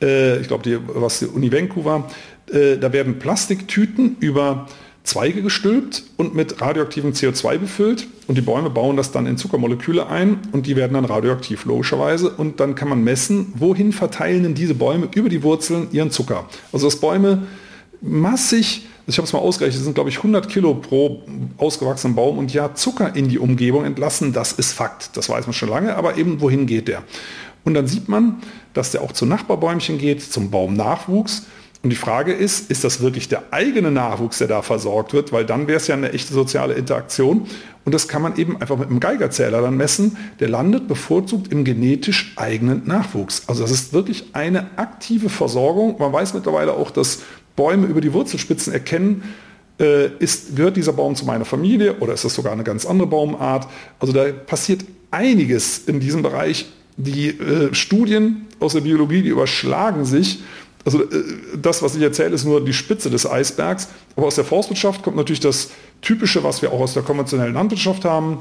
äh, 0.00 0.40
ich 0.40 0.48
glaube, 0.48 0.62
die, 0.62 0.78
was 0.86 1.20
die 1.20 1.26
Uni 1.26 1.50
Vancouver. 1.52 2.08
Äh, 2.50 2.76
da 2.78 2.92
werden 2.92 3.18
Plastiktüten 3.18 4.16
über 4.20 4.68
Zweige 5.08 5.40
gestülpt 5.40 6.02
und 6.18 6.34
mit 6.34 6.60
radioaktivem 6.60 7.12
CO2 7.12 7.56
befüllt 7.56 8.06
und 8.26 8.36
die 8.36 8.42
Bäume 8.42 8.68
bauen 8.68 8.98
das 8.98 9.10
dann 9.10 9.24
in 9.24 9.38
Zuckermoleküle 9.38 10.06
ein 10.06 10.38
und 10.52 10.66
die 10.66 10.76
werden 10.76 10.92
dann 10.92 11.06
radioaktiv 11.06 11.64
logischerweise 11.64 12.28
und 12.28 12.60
dann 12.60 12.74
kann 12.74 12.90
man 12.90 13.02
messen, 13.02 13.54
wohin 13.54 13.92
verteilen 13.92 14.42
denn 14.42 14.54
diese 14.54 14.74
Bäume 14.74 15.08
über 15.14 15.30
die 15.30 15.42
Wurzeln 15.42 15.88
ihren 15.92 16.10
Zucker. 16.10 16.46
Also 16.74 16.86
dass 16.86 16.96
Bäume 16.96 17.46
massig, 18.02 18.86
ich 19.06 19.16
habe 19.16 19.24
es 19.24 19.32
mal 19.32 19.38
ausgerechnet, 19.38 19.82
sind 19.82 19.94
glaube 19.94 20.10
ich 20.10 20.18
100 20.18 20.46
Kilo 20.50 20.74
pro 20.74 21.22
ausgewachsenen 21.56 22.14
Baum 22.14 22.36
und 22.36 22.52
ja 22.52 22.74
Zucker 22.74 23.16
in 23.16 23.30
die 23.30 23.38
Umgebung 23.38 23.86
entlassen, 23.86 24.34
das 24.34 24.52
ist 24.52 24.72
Fakt. 24.72 25.16
Das 25.16 25.30
weiß 25.30 25.46
man 25.46 25.54
schon 25.54 25.70
lange, 25.70 25.96
aber 25.96 26.18
eben 26.18 26.42
wohin 26.42 26.66
geht 26.66 26.86
der? 26.86 27.02
Und 27.64 27.72
dann 27.72 27.86
sieht 27.86 28.10
man, 28.10 28.42
dass 28.74 28.90
der 28.90 29.00
auch 29.00 29.12
zu 29.12 29.24
Nachbarbäumchen 29.24 29.96
geht, 29.96 30.22
zum 30.22 30.50
Baumnachwuchs 30.50 31.46
und 31.82 31.90
die 31.90 31.96
Frage 31.96 32.32
ist, 32.32 32.70
ist 32.70 32.82
das 32.82 33.00
wirklich 33.00 33.28
der 33.28 33.44
eigene 33.52 33.92
Nachwuchs, 33.92 34.38
der 34.38 34.48
da 34.48 34.62
versorgt 34.62 35.12
wird? 35.12 35.32
Weil 35.32 35.44
dann 35.44 35.68
wäre 35.68 35.76
es 35.76 35.86
ja 35.86 35.94
eine 35.94 36.12
echte 36.12 36.34
soziale 36.34 36.74
Interaktion. 36.74 37.46
Und 37.84 37.94
das 37.94 38.08
kann 38.08 38.20
man 38.20 38.36
eben 38.36 38.60
einfach 38.60 38.76
mit 38.76 38.90
einem 38.90 38.98
Geigerzähler 38.98 39.62
dann 39.62 39.76
messen. 39.76 40.16
Der 40.40 40.48
landet 40.48 40.88
bevorzugt 40.88 41.52
im 41.52 41.62
genetisch 41.62 42.32
eigenen 42.36 42.86
Nachwuchs. 42.86 43.44
Also 43.46 43.62
das 43.62 43.70
ist 43.70 43.92
wirklich 43.92 44.30
eine 44.32 44.76
aktive 44.76 45.28
Versorgung. 45.28 45.96
Man 45.98 46.12
weiß 46.12 46.34
mittlerweile 46.34 46.74
auch, 46.74 46.90
dass 46.90 47.20
Bäume 47.54 47.86
über 47.86 48.00
die 48.00 48.12
Wurzelspitzen 48.12 48.72
erkennen, 48.72 49.22
äh, 49.80 50.08
ist, 50.18 50.56
gehört 50.56 50.76
dieser 50.76 50.92
Baum 50.92 51.14
zu 51.14 51.24
meiner 51.24 51.44
Familie 51.44 51.98
oder 52.00 52.12
ist 52.12 52.24
das 52.24 52.34
sogar 52.34 52.52
eine 52.52 52.64
ganz 52.64 52.84
andere 52.84 53.08
Baumart? 53.08 53.68
Also 54.00 54.12
da 54.12 54.24
passiert 54.32 54.84
einiges 55.12 55.78
in 55.86 56.00
diesem 56.00 56.22
Bereich. 56.22 56.66
Die 56.96 57.28
äh, 57.28 57.72
Studien 57.72 58.46
aus 58.58 58.72
der 58.72 58.80
Biologie, 58.80 59.22
die 59.22 59.28
überschlagen 59.28 60.04
sich. 60.04 60.40
Also 60.84 61.02
äh, 61.02 61.06
das, 61.60 61.82
was 61.82 61.94
ich 61.94 62.02
erzähle, 62.02 62.34
ist 62.34 62.44
nur 62.44 62.64
die 62.64 62.72
Spitze 62.72 63.10
des 63.10 63.28
Eisbergs. 63.28 63.88
Aber 64.16 64.26
aus 64.26 64.36
der 64.36 64.44
Forstwirtschaft 64.44 65.02
kommt 65.02 65.16
natürlich 65.16 65.40
das 65.40 65.70
Typische, 66.00 66.44
was 66.44 66.62
wir 66.62 66.72
auch 66.72 66.80
aus 66.80 66.94
der 66.94 67.02
konventionellen 67.02 67.54
Landwirtschaft 67.54 68.04
haben. 68.04 68.38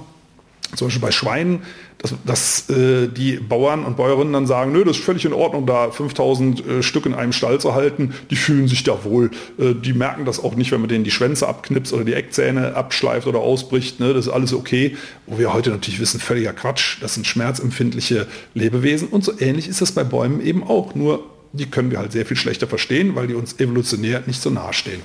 zum 0.76 0.88
Beispiel 0.88 1.02
bei 1.02 1.12
Schweinen, 1.12 1.62
dass, 1.98 2.14
dass 2.26 2.70
äh, 2.70 3.08
die 3.08 3.38
Bauern 3.38 3.84
und 3.84 3.98
Bäuerinnen 3.98 4.34
dann 4.34 4.46
sagen, 4.46 4.72
nö, 4.72 4.84
das 4.84 4.98
ist 4.98 5.04
völlig 5.04 5.26
in 5.26 5.34
Ordnung, 5.34 5.66
da 5.66 5.90
5000 5.90 6.66
äh, 6.66 6.84
Stück 6.84 7.06
in 7.06 7.14
einem 7.14 7.32
Stall 7.32 7.60
zu 7.60 7.74
halten, 7.74 8.14
die 8.30 8.36
fühlen 8.36 8.68
sich 8.68 8.84
da 8.84 9.04
wohl. 9.04 9.32
Äh, 9.58 9.74
die 9.74 9.94
merken 9.94 10.26
das 10.26 10.44
auch 10.44 10.56
nicht, 10.56 10.72
wenn 10.72 10.80
man 10.80 10.90
denen 10.90 11.04
die 11.04 11.12
Schwänze 11.12 11.48
abknipst 11.48 11.94
oder 11.94 12.04
die 12.04 12.14
Eckzähne 12.14 12.76
abschleift 12.76 13.28
oder 13.28 13.40
ausbricht. 13.40 14.00
Ne? 14.00 14.14
Das 14.14 14.28
ist 14.28 14.32
alles 14.32 14.54
okay. 14.54 14.96
Wo 15.26 15.40
wir 15.40 15.54
heute 15.54 15.72
natürlich 15.72 16.00
wissen, 16.00 16.20
völliger 16.20 16.54
Quatsch. 16.54 16.98
Das 17.02 17.16
sind 17.16 17.26
schmerzempfindliche 17.26 18.28
Lebewesen. 18.54 19.08
Und 19.08 19.24
so 19.24 19.34
ähnlich 19.40 19.68
ist 19.68 19.82
das 19.82 19.92
bei 19.92 20.04
Bäumen 20.04 20.42
eben 20.42 20.64
auch. 20.64 20.94
Nur 20.94 21.24
die 21.54 21.70
können 21.70 21.92
wir 21.92 22.00
halt 22.00 22.12
sehr 22.12 22.26
viel 22.26 22.38
schlechter 22.38 22.68
verstehen, 22.68 23.16
weil 23.16 23.28
die 23.28 23.36
uns 23.36 23.60
evolutionär 23.60 24.24
nicht 24.26 24.42
so 24.42 24.50
nahe 24.50 24.74
stehen. 24.74 25.02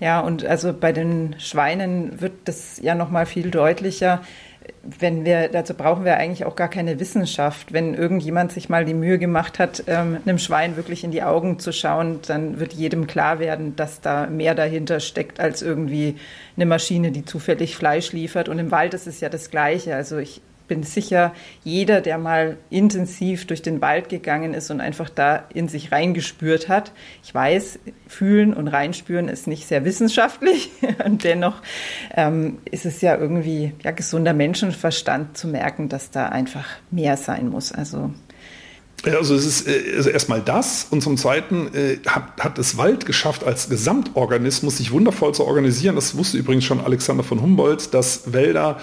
Ja, 0.00 0.20
und 0.20 0.44
also 0.44 0.72
bei 0.72 0.92
den 0.92 1.36
Schweinen 1.38 2.20
wird 2.20 2.32
das 2.44 2.80
ja 2.82 2.94
noch 2.94 3.10
mal 3.10 3.26
viel 3.26 3.50
deutlicher. 3.50 4.22
Wenn 4.82 5.24
wir, 5.24 5.48
dazu 5.48 5.74
brauchen 5.74 6.04
wir 6.04 6.16
eigentlich 6.16 6.44
auch 6.44 6.56
gar 6.56 6.68
keine 6.68 6.98
Wissenschaft. 6.98 7.72
Wenn 7.72 7.94
irgendjemand 7.94 8.52
sich 8.52 8.68
mal 8.68 8.84
die 8.84 8.94
Mühe 8.94 9.18
gemacht 9.18 9.58
hat, 9.58 9.84
ähm, 9.86 10.18
einem 10.24 10.38
Schwein 10.38 10.76
wirklich 10.76 11.04
in 11.04 11.10
die 11.10 11.22
Augen 11.22 11.58
zu 11.58 11.72
schauen, 11.72 12.20
dann 12.26 12.60
wird 12.60 12.72
jedem 12.72 13.06
klar 13.06 13.38
werden, 13.38 13.76
dass 13.76 14.00
da 14.00 14.26
mehr 14.26 14.54
dahinter 14.54 15.00
steckt 15.00 15.38
als 15.38 15.62
irgendwie 15.62 16.16
eine 16.56 16.66
Maschine, 16.66 17.10
die 17.10 17.24
zufällig 17.24 17.76
Fleisch 17.76 18.12
liefert. 18.12 18.48
Und 18.48 18.58
im 18.58 18.70
Wald 18.70 18.94
ist 18.94 19.06
es 19.06 19.20
ja 19.20 19.28
das 19.28 19.50
Gleiche. 19.50 19.94
Also 19.94 20.18
ich 20.18 20.40
bin 20.66 20.82
sicher, 20.82 21.34
jeder, 21.62 22.00
der 22.00 22.18
mal 22.18 22.56
intensiv 22.70 23.46
durch 23.46 23.62
den 23.62 23.80
Wald 23.80 24.08
gegangen 24.08 24.54
ist 24.54 24.70
und 24.70 24.80
einfach 24.80 25.10
da 25.10 25.44
in 25.52 25.68
sich 25.68 25.92
reingespürt 25.92 26.68
hat, 26.68 26.92
ich 27.22 27.34
weiß, 27.34 27.78
fühlen 28.06 28.54
und 28.54 28.68
reinspüren 28.68 29.28
ist 29.28 29.46
nicht 29.46 29.66
sehr 29.66 29.84
wissenschaftlich 29.84 30.70
und 31.04 31.24
dennoch 31.24 31.62
ähm, 32.14 32.58
ist 32.70 32.86
es 32.86 33.00
ja 33.00 33.16
irgendwie 33.16 33.72
ja, 33.82 33.90
gesunder 33.90 34.32
Menschenverstand 34.32 35.36
zu 35.36 35.48
merken, 35.48 35.88
dass 35.88 36.10
da 36.10 36.28
einfach 36.28 36.66
mehr 36.90 37.16
sein 37.16 37.48
muss. 37.48 37.72
Also 37.72 38.10
also 39.12 39.34
es 39.34 39.44
ist 39.44 39.68
äh, 39.68 39.96
also 39.96 40.10
erstmal 40.10 40.40
das 40.40 40.86
und 40.90 41.02
zum 41.02 41.16
Zweiten 41.16 41.68
äh, 41.74 41.98
hat, 42.06 42.40
hat 42.40 42.58
es 42.58 42.76
Wald 42.76 43.06
geschafft, 43.06 43.44
als 43.44 43.68
Gesamtorganismus 43.68 44.78
sich 44.78 44.92
wundervoll 44.92 45.34
zu 45.34 45.44
organisieren. 45.44 45.94
Das 45.94 46.16
wusste 46.16 46.38
übrigens 46.38 46.64
schon 46.64 46.80
Alexander 46.80 47.22
von 47.22 47.42
Humboldt, 47.42 47.92
dass 47.92 48.32
Wälder 48.32 48.80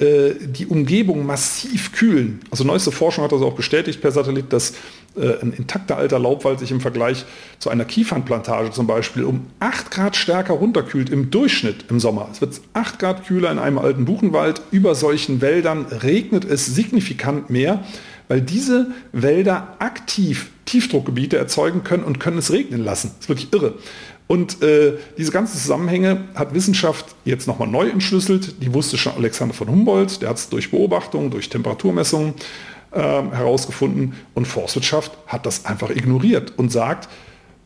äh, 0.00 0.34
die 0.40 0.66
Umgebung 0.66 1.26
massiv 1.26 1.92
kühlen. 1.92 2.40
Also 2.50 2.64
neueste 2.64 2.90
Forschung 2.90 3.22
hat 3.22 3.32
das 3.32 3.42
auch 3.42 3.54
bestätigt 3.54 4.00
per 4.00 4.10
Satellit, 4.10 4.52
dass 4.52 4.72
äh, 5.14 5.40
ein 5.42 5.52
intakter 5.52 5.96
alter 5.98 6.18
Laubwald 6.18 6.58
sich 6.58 6.70
im 6.70 6.80
Vergleich 6.80 7.26
zu 7.58 7.68
einer 7.68 7.84
Kiefernplantage 7.84 8.70
zum 8.70 8.86
Beispiel 8.86 9.24
um 9.24 9.46
8 9.60 9.90
Grad 9.90 10.16
stärker 10.16 10.54
runterkühlt 10.54 11.10
im 11.10 11.30
Durchschnitt 11.30 11.84
im 11.90 12.00
Sommer. 12.00 12.28
Es 12.32 12.40
wird 12.40 12.60
8 12.72 12.98
Grad 12.98 13.26
kühler 13.26 13.52
in 13.52 13.58
einem 13.58 13.78
alten 13.78 14.06
Buchenwald. 14.06 14.62
Über 14.70 14.94
solchen 14.94 15.42
Wäldern 15.42 15.84
regnet 15.84 16.44
es 16.44 16.64
signifikant 16.66 17.50
mehr, 17.50 17.84
weil 18.28 18.40
diese 18.40 18.92
Wälder 19.12 19.76
aktiv 19.80 20.50
Tiefdruckgebiete 20.64 21.36
erzeugen 21.36 21.84
können 21.84 22.04
und 22.04 22.20
können 22.20 22.38
es 22.38 22.52
regnen 22.52 22.84
lassen. 22.84 23.10
Das 23.18 23.24
ist 23.24 23.28
wirklich 23.28 23.52
irre. 23.52 23.74
Und 24.30 24.62
äh, 24.62 24.92
diese 25.18 25.32
ganzen 25.32 25.58
Zusammenhänge 25.58 26.28
hat 26.36 26.54
Wissenschaft 26.54 27.16
jetzt 27.24 27.48
nochmal 27.48 27.66
neu 27.66 27.88
entschlüsselt. 27.88 28.62
Die 28.62 28.72
wusste 28.72 28.96
schon 28.96 29.14
Alexander 29.14 29.54
von 29.54 29.68
Humboldt, 29.68 30.22
der 30.22 30.28
hat 30.28 30.36
es 30.36 30.48
durch 30.48 30.70
Beobachtungen, 30.70 31.32
durch 31.32 31.48
Temperaturmessungen 31.48 32.34
äh, 32.92 33.00
herausgefunden. 33.00 34.14
Und 34.34 34.46
Forstwirtschaft 34.46 35.10
hat 35.26 35.46
das 35.46 35.66
einfach 35.66 35.90
ignoriert 35.90 36.52
und 36.56 36.70
sagt, 36.70 37.08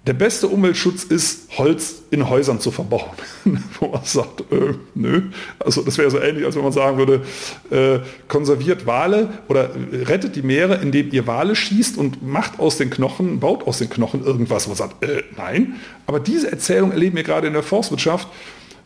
der 0.06 0.12
beste 0.12 0.48
Umweltschutz 0.48 1.04
ist, 1.04 1.56
Holz 1.56 2.02
in 2.10 2.28
Häusern 2.28 2.60
zu 2.60 2.70
verbauen. 2.70 3.10
Wo 3.80 3.88
man 3.88 4.04
sagt, 4.04 4.40
äh, 4.52 4.74
nö. 4.94 5.22
Also 5.58 5.80
das 5.82 5.96
wäre 5.96 6.10
so 6.10 6.20
ähnlich, 6.20 6.44
als 6.44 6.56
wenn 6.56 6.62
man 6.62 6.72
sagen 6.72 6.98
würde, 6.98 7.22
äh, 7.70 8.00
konserviert 8.28 8.86
Wale 8.86 9.30
oder 9.48 9.70
rettet 9.92 10.36
die 10.36 10.42
Meere, 10.42 10.76
indem 10.76 11.10
ihr 11.10 11.26
Wale 11.26 11.56
schießt 11.56 11.96
und 11.96 12.22
macht 12.22 12.58
aus 12.58 12.76
den 12.76 12.90
Knochen, 12.90 13.40
baut 13.40 13.66
aus 13.66 13.78
den 13.78 13.88
Knochen 13.88 14.22
irgendwas, 14.22 14.66
wo 14.66 14.70
man 14.70 14.76
sagt, 14.76 15.02
äh, 15.02 15.22
nein. 15.38 15.76
Aber 16.06 16.20
diese 16.20 16.52
Erzählung 16.52 16.92
erleben 16.92 17.16
wir 17.16 17.22
gerade 17.22 17.46
in 17.46 17.54
der 17.54 17.62
Forstwirtschaft. 17.62 18.28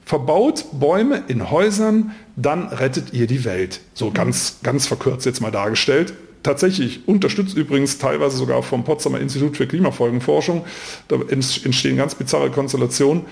Verbaut 0.05 0.67
Bäume 0.73 1.25
in 1.27 1.51
Häusern, 1.51 2.13
dann 2.37 2.69
rettet 2.69 3.13
ihr 3.13 3.27
die 3.27 3.45
Welt. 3.45 3.81
So 3.93 4.13
ganz, 4.13 4.59
ganz 4.63 4.87
verkürzt 4.87 5.27
jetzt 5.27 5.41
mal 5.41 5.51
dargestellt 5.51 6.15
tatsächlich 6.43 7.07
unterstützt 7.07 7.57
übrigens 7.57 7.99
teilweise 7.99 8.37
sogar 8.37 8.63
vom 8.63 8.85
Potsdamer 8.85 9.21
Institut 9.21 9.57
für 9.57 9.67
Klimafolgenforschung. 9.67 10.65
Da 11.09 11.17
entstehen 11.29 11.97
ganz 11.97 12.15
bizarre 12.15 12.51
Konstellationen. 12.51 13.25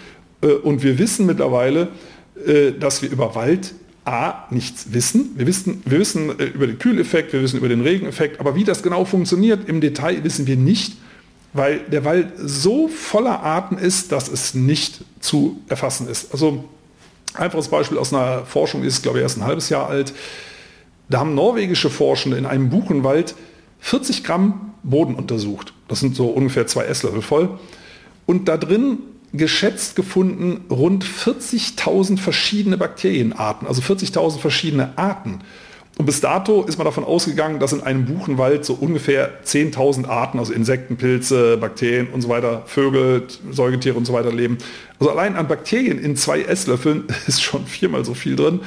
Äh, 0.42 0.48
und 0.48 0.82
wir 0.82 0.98
wissen 0.98 1.26
mittlerweile, 1.26 1.88
äh, 2.46 2.72
dass 2.72 3.02
wir 3.02 3.10
über 3.10 3.34
Wald 3.34 3.74
A 4.04 4.46
nichts 4.50 4.92
wissen. 4.92 5.32
Wir 5.36 5.46
wissen, 5.48 5.82
wir 5.84 5.98
wissen 5.98 6.38
äh, 6.38 6.44
über 6.44 6.66
den 6.66 6.78
Kühleffekt, 6.78 7.32
wir 7.32 7.42
wissen 7.42 7.56
über 7.56 7.68
den 7.68 7.80
Regeneffekt, 7.80 8.38
aber 8.38 8.54
wie 8.54 8.64
das 8.64 8.82
genau 8.82 9.04
funktioniert 9.04 9.68
im 9.68 9.80
Detail 9.80 10.22
wissen 10.22 10.46
wir 10.46 10.56
nicht, 10.56 10.96
weil 11.52 11.80
der 11.90 12.04
Wald 12.04 12.28
so 12.36 12.86
voller 12.86 13.40
Arten 13.40 13.78
ist, 13.78 14.12
dass 14.12 14.28
es 14.28 14.54
nicht 14.54 15.04
zu 15.18 15.60
erfassen 15.68 16.08
ist. 16.08 16.32
Also 16.32 16.64
einfaches 17.34 17.68
Beispiel 17.68 17.98
aus 17.98 18.12
einer 18.12 18.44
Forschung 18.44 18.84
ist, 18.84 19.02
glaube 19.02 19.18
ich, 19.18 19.22
erst 19.22 19.38
ein 19.38 19.44
halbes 19.44 19.70
Jahr 19.70 19.88
alt. 19.88 20.12
Da 21.08 21.20
haben 21.20 21.34
norwegische 21.34 21.90
Forschende 21.90 22.36
in 22.36 22.46
einem 22.46 22.70
Buchenwald 22.70 23.34
40 23.80 24.24
Gramm 24.24 24.74
Boden 24.82 25.14
untersucht. 25.14 25.72
Das 25.88 26.00
sind 26.00 26.16
so 26.16 26.28
ungefähr 26.28 26.66
zwei 26.66 26.84
Esslöffel 26.84 27.22
voll. 27.22 27.58
Und 28.24 28.48
da 28.48 28.56
drin 28.56 28.98
geschätzt 29.32 29.96
gefunden 29.96 30.64
rund 30.70 31.04
40.000 31.04 32.18
verschiedene 32.18 32.76
Bakterienarten, 32.76 33.66
also 33.68 33.82
40.000 33.82 34.38
verschiedene 34.38 34.96
Arten. 34.96 35.40
Und 35.98 36.04
bis 36.04 36.20
dato 36.20 36.62
ist 36.64 36.76
man 36.76 36.84
davon 36.84 37.04
ausgegangen, 37.04 37.58
dass 37.58 37.72
in 37.72 37.82
einem 37.82 38.04
Buchenwald 38.04 38.66
so 38.66 38.74
ungefähr 38.74 39.42
10.000 39.44 40.06
Arten, 40.06 40.38
also 40.38 40.52
Insekten, 40.52 40.96
Pilze, 40.96 41.56
Bakterien 41.56 42.08
und 42.08 42.20
so 42.20 42.28
weiter, 42.28 42.64
Vögel, 42.66 43.26
Säugetiere 43.50 43.96
und 43.96 44.04
so 44.04 44.12
weiter 44.12 44.30
leben. 44.30 44.58
Also 45.00 45.10
allein 45.10 45.36
an 45.36 45.48
Bakterien 45.48 45.98
in 45.98 46.14
zwei 46.16 46.42
Esslöffeln 46.42 47.04
ist 47.26 47.42
schon 47.42 47.66
viermal 47.66 48.04
so 48.04 48.12
viel 48.12 48.36
drin. 48.36 48.60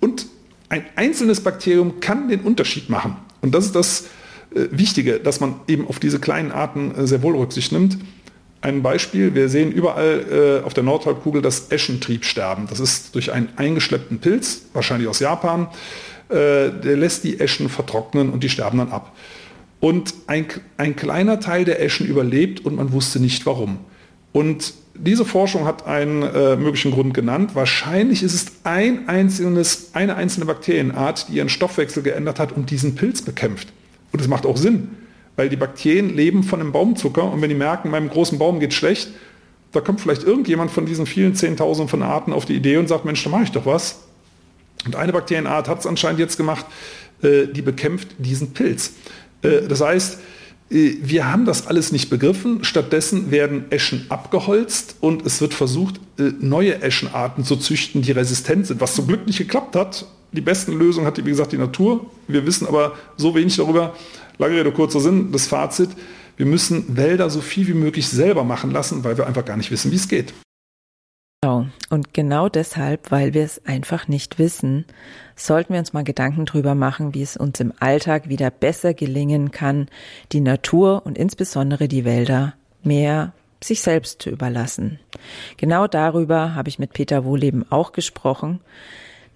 Und 0.00 0.26
ein 0.68 0.84
einzelnes 0.96 1.40
Bakterium 1.40 2.00
kann 2.00 2.28
den 2.28 2.40
Unterschied 2.40 2.88
machen. 2.88 3.16
Und 3.40 3.54
das 3.54 3.66
ist 3.66 3.74
das 3.74 4.06
äh, 4.54 4.66
Wichtige, 4.70 5.18
dass 5.20 5.40
man 5.40 5.56
eben 5.66 5.86
auf 5.86 5.98
diese 5.98 6.18
kleinen 6.18 6.52
Arten 6.52 6.94
äh, 6.94 7.06
sehr 7.06 7.22
wohl 7.22 7.36
Rücksicht 7.36 7.72
nimmt. 7.72 7.98
Ein 8.60 8.82
Beispiel, 8.82 9.34
wir 9.34 9.48
sehen 9.48 9.70
überall 9.70 10.60
äh, 10.62 10.66
auf 10.66 10.74
der 10.74 10.82
Nordhalbkugel 10.82 11.42
das 11.42 11.70
Eschentriebsterben. 11.70 12.66
Das 12.68 12.80
ist 12.80 13.14
durch 13.14 13.32
einen 13.32 13.50
eingeschleppten 13.56 14.18
Pilz, 14.18 14.62
wahrscheinlich 14.72 15.08
aus 15.08 15.20
Japan, 15.20 15.68
äh, 16.28 16.70
der 16.70 16.96
lässt 16.96 17.24
die 17.24 17.38
Eschen 17.38 17.68
vertrocknen 17.68 18.30
und 18.30 18.42
die 18.42 18.48
sterben 18.48 18.78
dann 18.78 18.90
ab. 18.90 19.14
Und 19.80 20.12
ein, 20.26 20.46
ein 20.76 20.96
kleiner 20.96 21.38
Teil 21.38 21.64
der 21.64 21.80
Eschen 21.80 22.06
überlebt 22.06 22.64
und 22.64 22.74
man 22.74 22.92
wusste 22.92 23.20
nicht 23.20 23.46
warum. 23.46 23.78
Und 24.32 24.74
diese 24.98 25.24
Forschung 25.24 25.64
hat 25.64 25.86
einen 25.86 26.22
äh, 26.22 26.56
möglichen 26.56 26.90
Grund 26.90 27.14
genannt. 27.14 27.54
Wahrscheinlich 27.54 28.22
ist 28.22 28.34
es 28.34 28.46
ein 28.64 29.08
einzelnes, 29.08 29.90
eine 29.94 30.16
einzelne 30.16 30.46
Bakterienart, 30.46 31.28
die 31.28 31.36
ihren 31.36 31.48
Stoffwechsel 31.48 32.02
geändert 32.02 32.38
hat 32.38 32.52
und 32.52 32.70
diesen 32.70 32.94
Pilz 32.94 33.22
bekämpft. 33.22 33.68
Und 34.12 34.20
das 34.20 34.28
macht 34.28 34.44
auch 34.44 34.56
Sinn, 34.56 34.90
weil 35.36 35.48
die 35.48 35.56
Bakterien 35.56 36.14
leben 36.14 36.42
von 36.42 36.58
dem 36.58 36.72
Baumzucker 36.72 37.32
und 37.32 37.40
wenn 37.42 37.48
die 37.48 37.54
merken, 37.54 37.90
meinem 37.90 38.08
großen 38.08 38.38
Baum 38.38 38.60
geht 38.60 38.74
schlecht, 38.74 39.10
da 39.72 39.80
kommt 39.80 40.00
vielleicht 40.00 40.24
irgendjemand 40.24 40.70
von 40.70 40.86
diesen 40.86 41.06
vielen 41.06 41.34
Zehntausenden 41.34 41.88
von 41.88 42.02
Arten 42.02 42.32
auf 42.32 42.46
die 42.46 42.54
Idee 42.54 42.78
und 42.78 42.88
sagt, 42.88 43.04
Mensch, 43.04 43.22
da 43.22 43.30
mache 43.30 43.44
ich 43.44 43.52
doch 43.52 43.66
was. 43.66 44.00
Und 44.86 44.96
eine 44.96 45.12
Bakterienart 45.12 45.68
hat 45.68 45.80
es 45.80 45.86
anscheinend 45.86 46.20
jetzt 46.20 46.36
gemacht, 46.36 46.66
äh, 47.22 47.46
die 47.46 47.62
bekämpft 47.62 48.08
diesen 48.18 48.52
Pilz. 48.52 48.94
Äh, 49.42 49.62
das 49.68 49.80
heißt, 49.80 50.18
wir 50.70 51.30
haben 51.30 51.46
das 51.46 51.66
alles 51.66 51.92
nicht 51.92 52.10
begriffen. 52.10 52.62
Stattdessen 52.62 53.30
werden 53.30 53.70
Eschen 53.70 54.06
abgeholzt 54.10 54.96
und 55.00 55.24
es 55.24 55.40
wird 55.40 55.54
versucht, 55.54 56.00
äh, 56.18 56.32
neue 56.40 56.82
Eschenarten 56.82 57.44
zu 57.44 57.56
züchten, 57.56 58.02
die 58.02 58.12
resistent 58.12 58.66
sind, 58.66 58.80
was 58.80 58.94
zum 58.94 59.06
Glück 59.06 59.26
nicht 59.26 59.38
geklappt 59.38 59.76
hat. 59.76 60.06
Die 60.32 60.42
besten 60.42 60.78
Lösungen 60.78 61.06
hat, 61.06 61.16
wie 61.24 61.30
gesagt, 61.30 61.52
die 61.52 61.58
Natur. 61.58 62.04
Wir 62.26 62.44
wissen 62.44 62.66
aber 62.66 62.94
so 63.16 63.34
wenig 63.34 63.56
darüber. 63.56 63.94
Lange 64.36 64.56
Rede, 64.56 64.70
kurzer 64.72 65.00
Sinn, 65.00 65.32
das 65.32 65.46
Fazit. 65.46 65.90
Wir 66.36 66.46
müssen 66.46 66.96
Wälder 66.96 67.30
so 67.30 67.40
viel 67.40 67.66
wie 67.66 67.74
möglich 67.74 68.06
selber 68.06 68.44
machen 68.44 68.70
lassen, 68.70 69.02
weil 69.04 69.16
wir 69.16 69.26
einfach 69.26 69.44
gar 69.44 69.56
nicht 69.56 69.70
wissen, 69.70 69.90
wie 69.90 69.96
es 69.96 70.06
geht. 70.06 70.34
Genau. 71.40 71.66
Und 71.88 72.14
genau 72.14 72.48
deshalb, 72.48 73.12
weil 73.12 73.32
wir 73.32 73.44
es 73.44 73.64
einfach 73.64 74.08
nicht 74.08 74.40
wissen, 74.40 74.84
sollten 75.36 75.72
wir 75.72 75.78
uns 75.78 75.92
mal 75.92 76.02
Gedanken 76.02 76.46
drüber 76.46 76.74
machen, 76.74 77.14
wie 77.14 77.22
es 77.22 77.36
uns 77.36 77.60
im 77.60 77.72
Alltag 77.78 78.28
wieder 78.28 78.50
besser 78.50 78.92
gelingen 78.92 79.52
kann, 79.52 79.86
die 80.32 80.40
Natur 80.40 81.06
und 81.06 81.16
insbesondere 81.16 81.86
die 81.86 82.04
Wälder 82.04 82.54
mehr 82.82 83.34
sich 83.62 83.82
selbst 83.82 84.20
zu 84.20 84.30
überlassen. 84.30 84.98
Genau 85.56 85.86
darüber 85.86 86.56
habe 86.56 86.70
ich 86.70 86.80
mit 86.80 86.92
Peter 86.92 87.24
Wohleben 87.24 87.64
auch 87.70 87.92
gesprochen. 87.92 88.58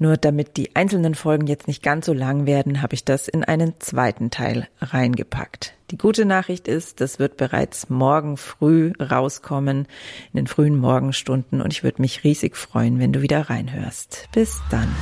Nur 0.02 0.16
damit 0.16 0.56
die 0.56 0.74
einzelnen 0.74 1.14
Folgen 1.14 1.46
jetzt 1.46 1.68
nicht 1.68 1.80
ganz 1.80 2.06
so 2.06 2.12
lang 2.12 2.44
werden, 2.44 2.82
habe 2.82 2.94
ich 2.94 3.04
das 3.04 3.28
in 3.28 3.44
einen 3.44 3.74
zweiten 3.78 4.32
Teil 4.32 4.66
reingepackt. 4.80 5.74
Die 5.92 5.96
gute 5.96 6.24
Nachricht 6.24 6.66
ist, 6.66 7.00
das 7.00 7.20
wird 7.20 7.36
bereits 7.36 7.88
morgen 7.88 8.36
früh 8.36 8.90
rauskommen, 9.00 9.86
in 10.32 10.36
den 10.36 10.46
frühen 10.48 10.76
Morgenstunden, 10.76 11.60
und 11.60 11.72
ich 11.72 11.84
würde 11.84 12.02
mich 12.02 12.24
riesig 12.24 12.56
freuen, 12.56 12.98
wenn 12.98 13.12
du 13.12 13.22
wieder 13.22 13.48
reinhörst. 13.48 14.28
Bis 14.32 14.60
dann. 14.72 14.92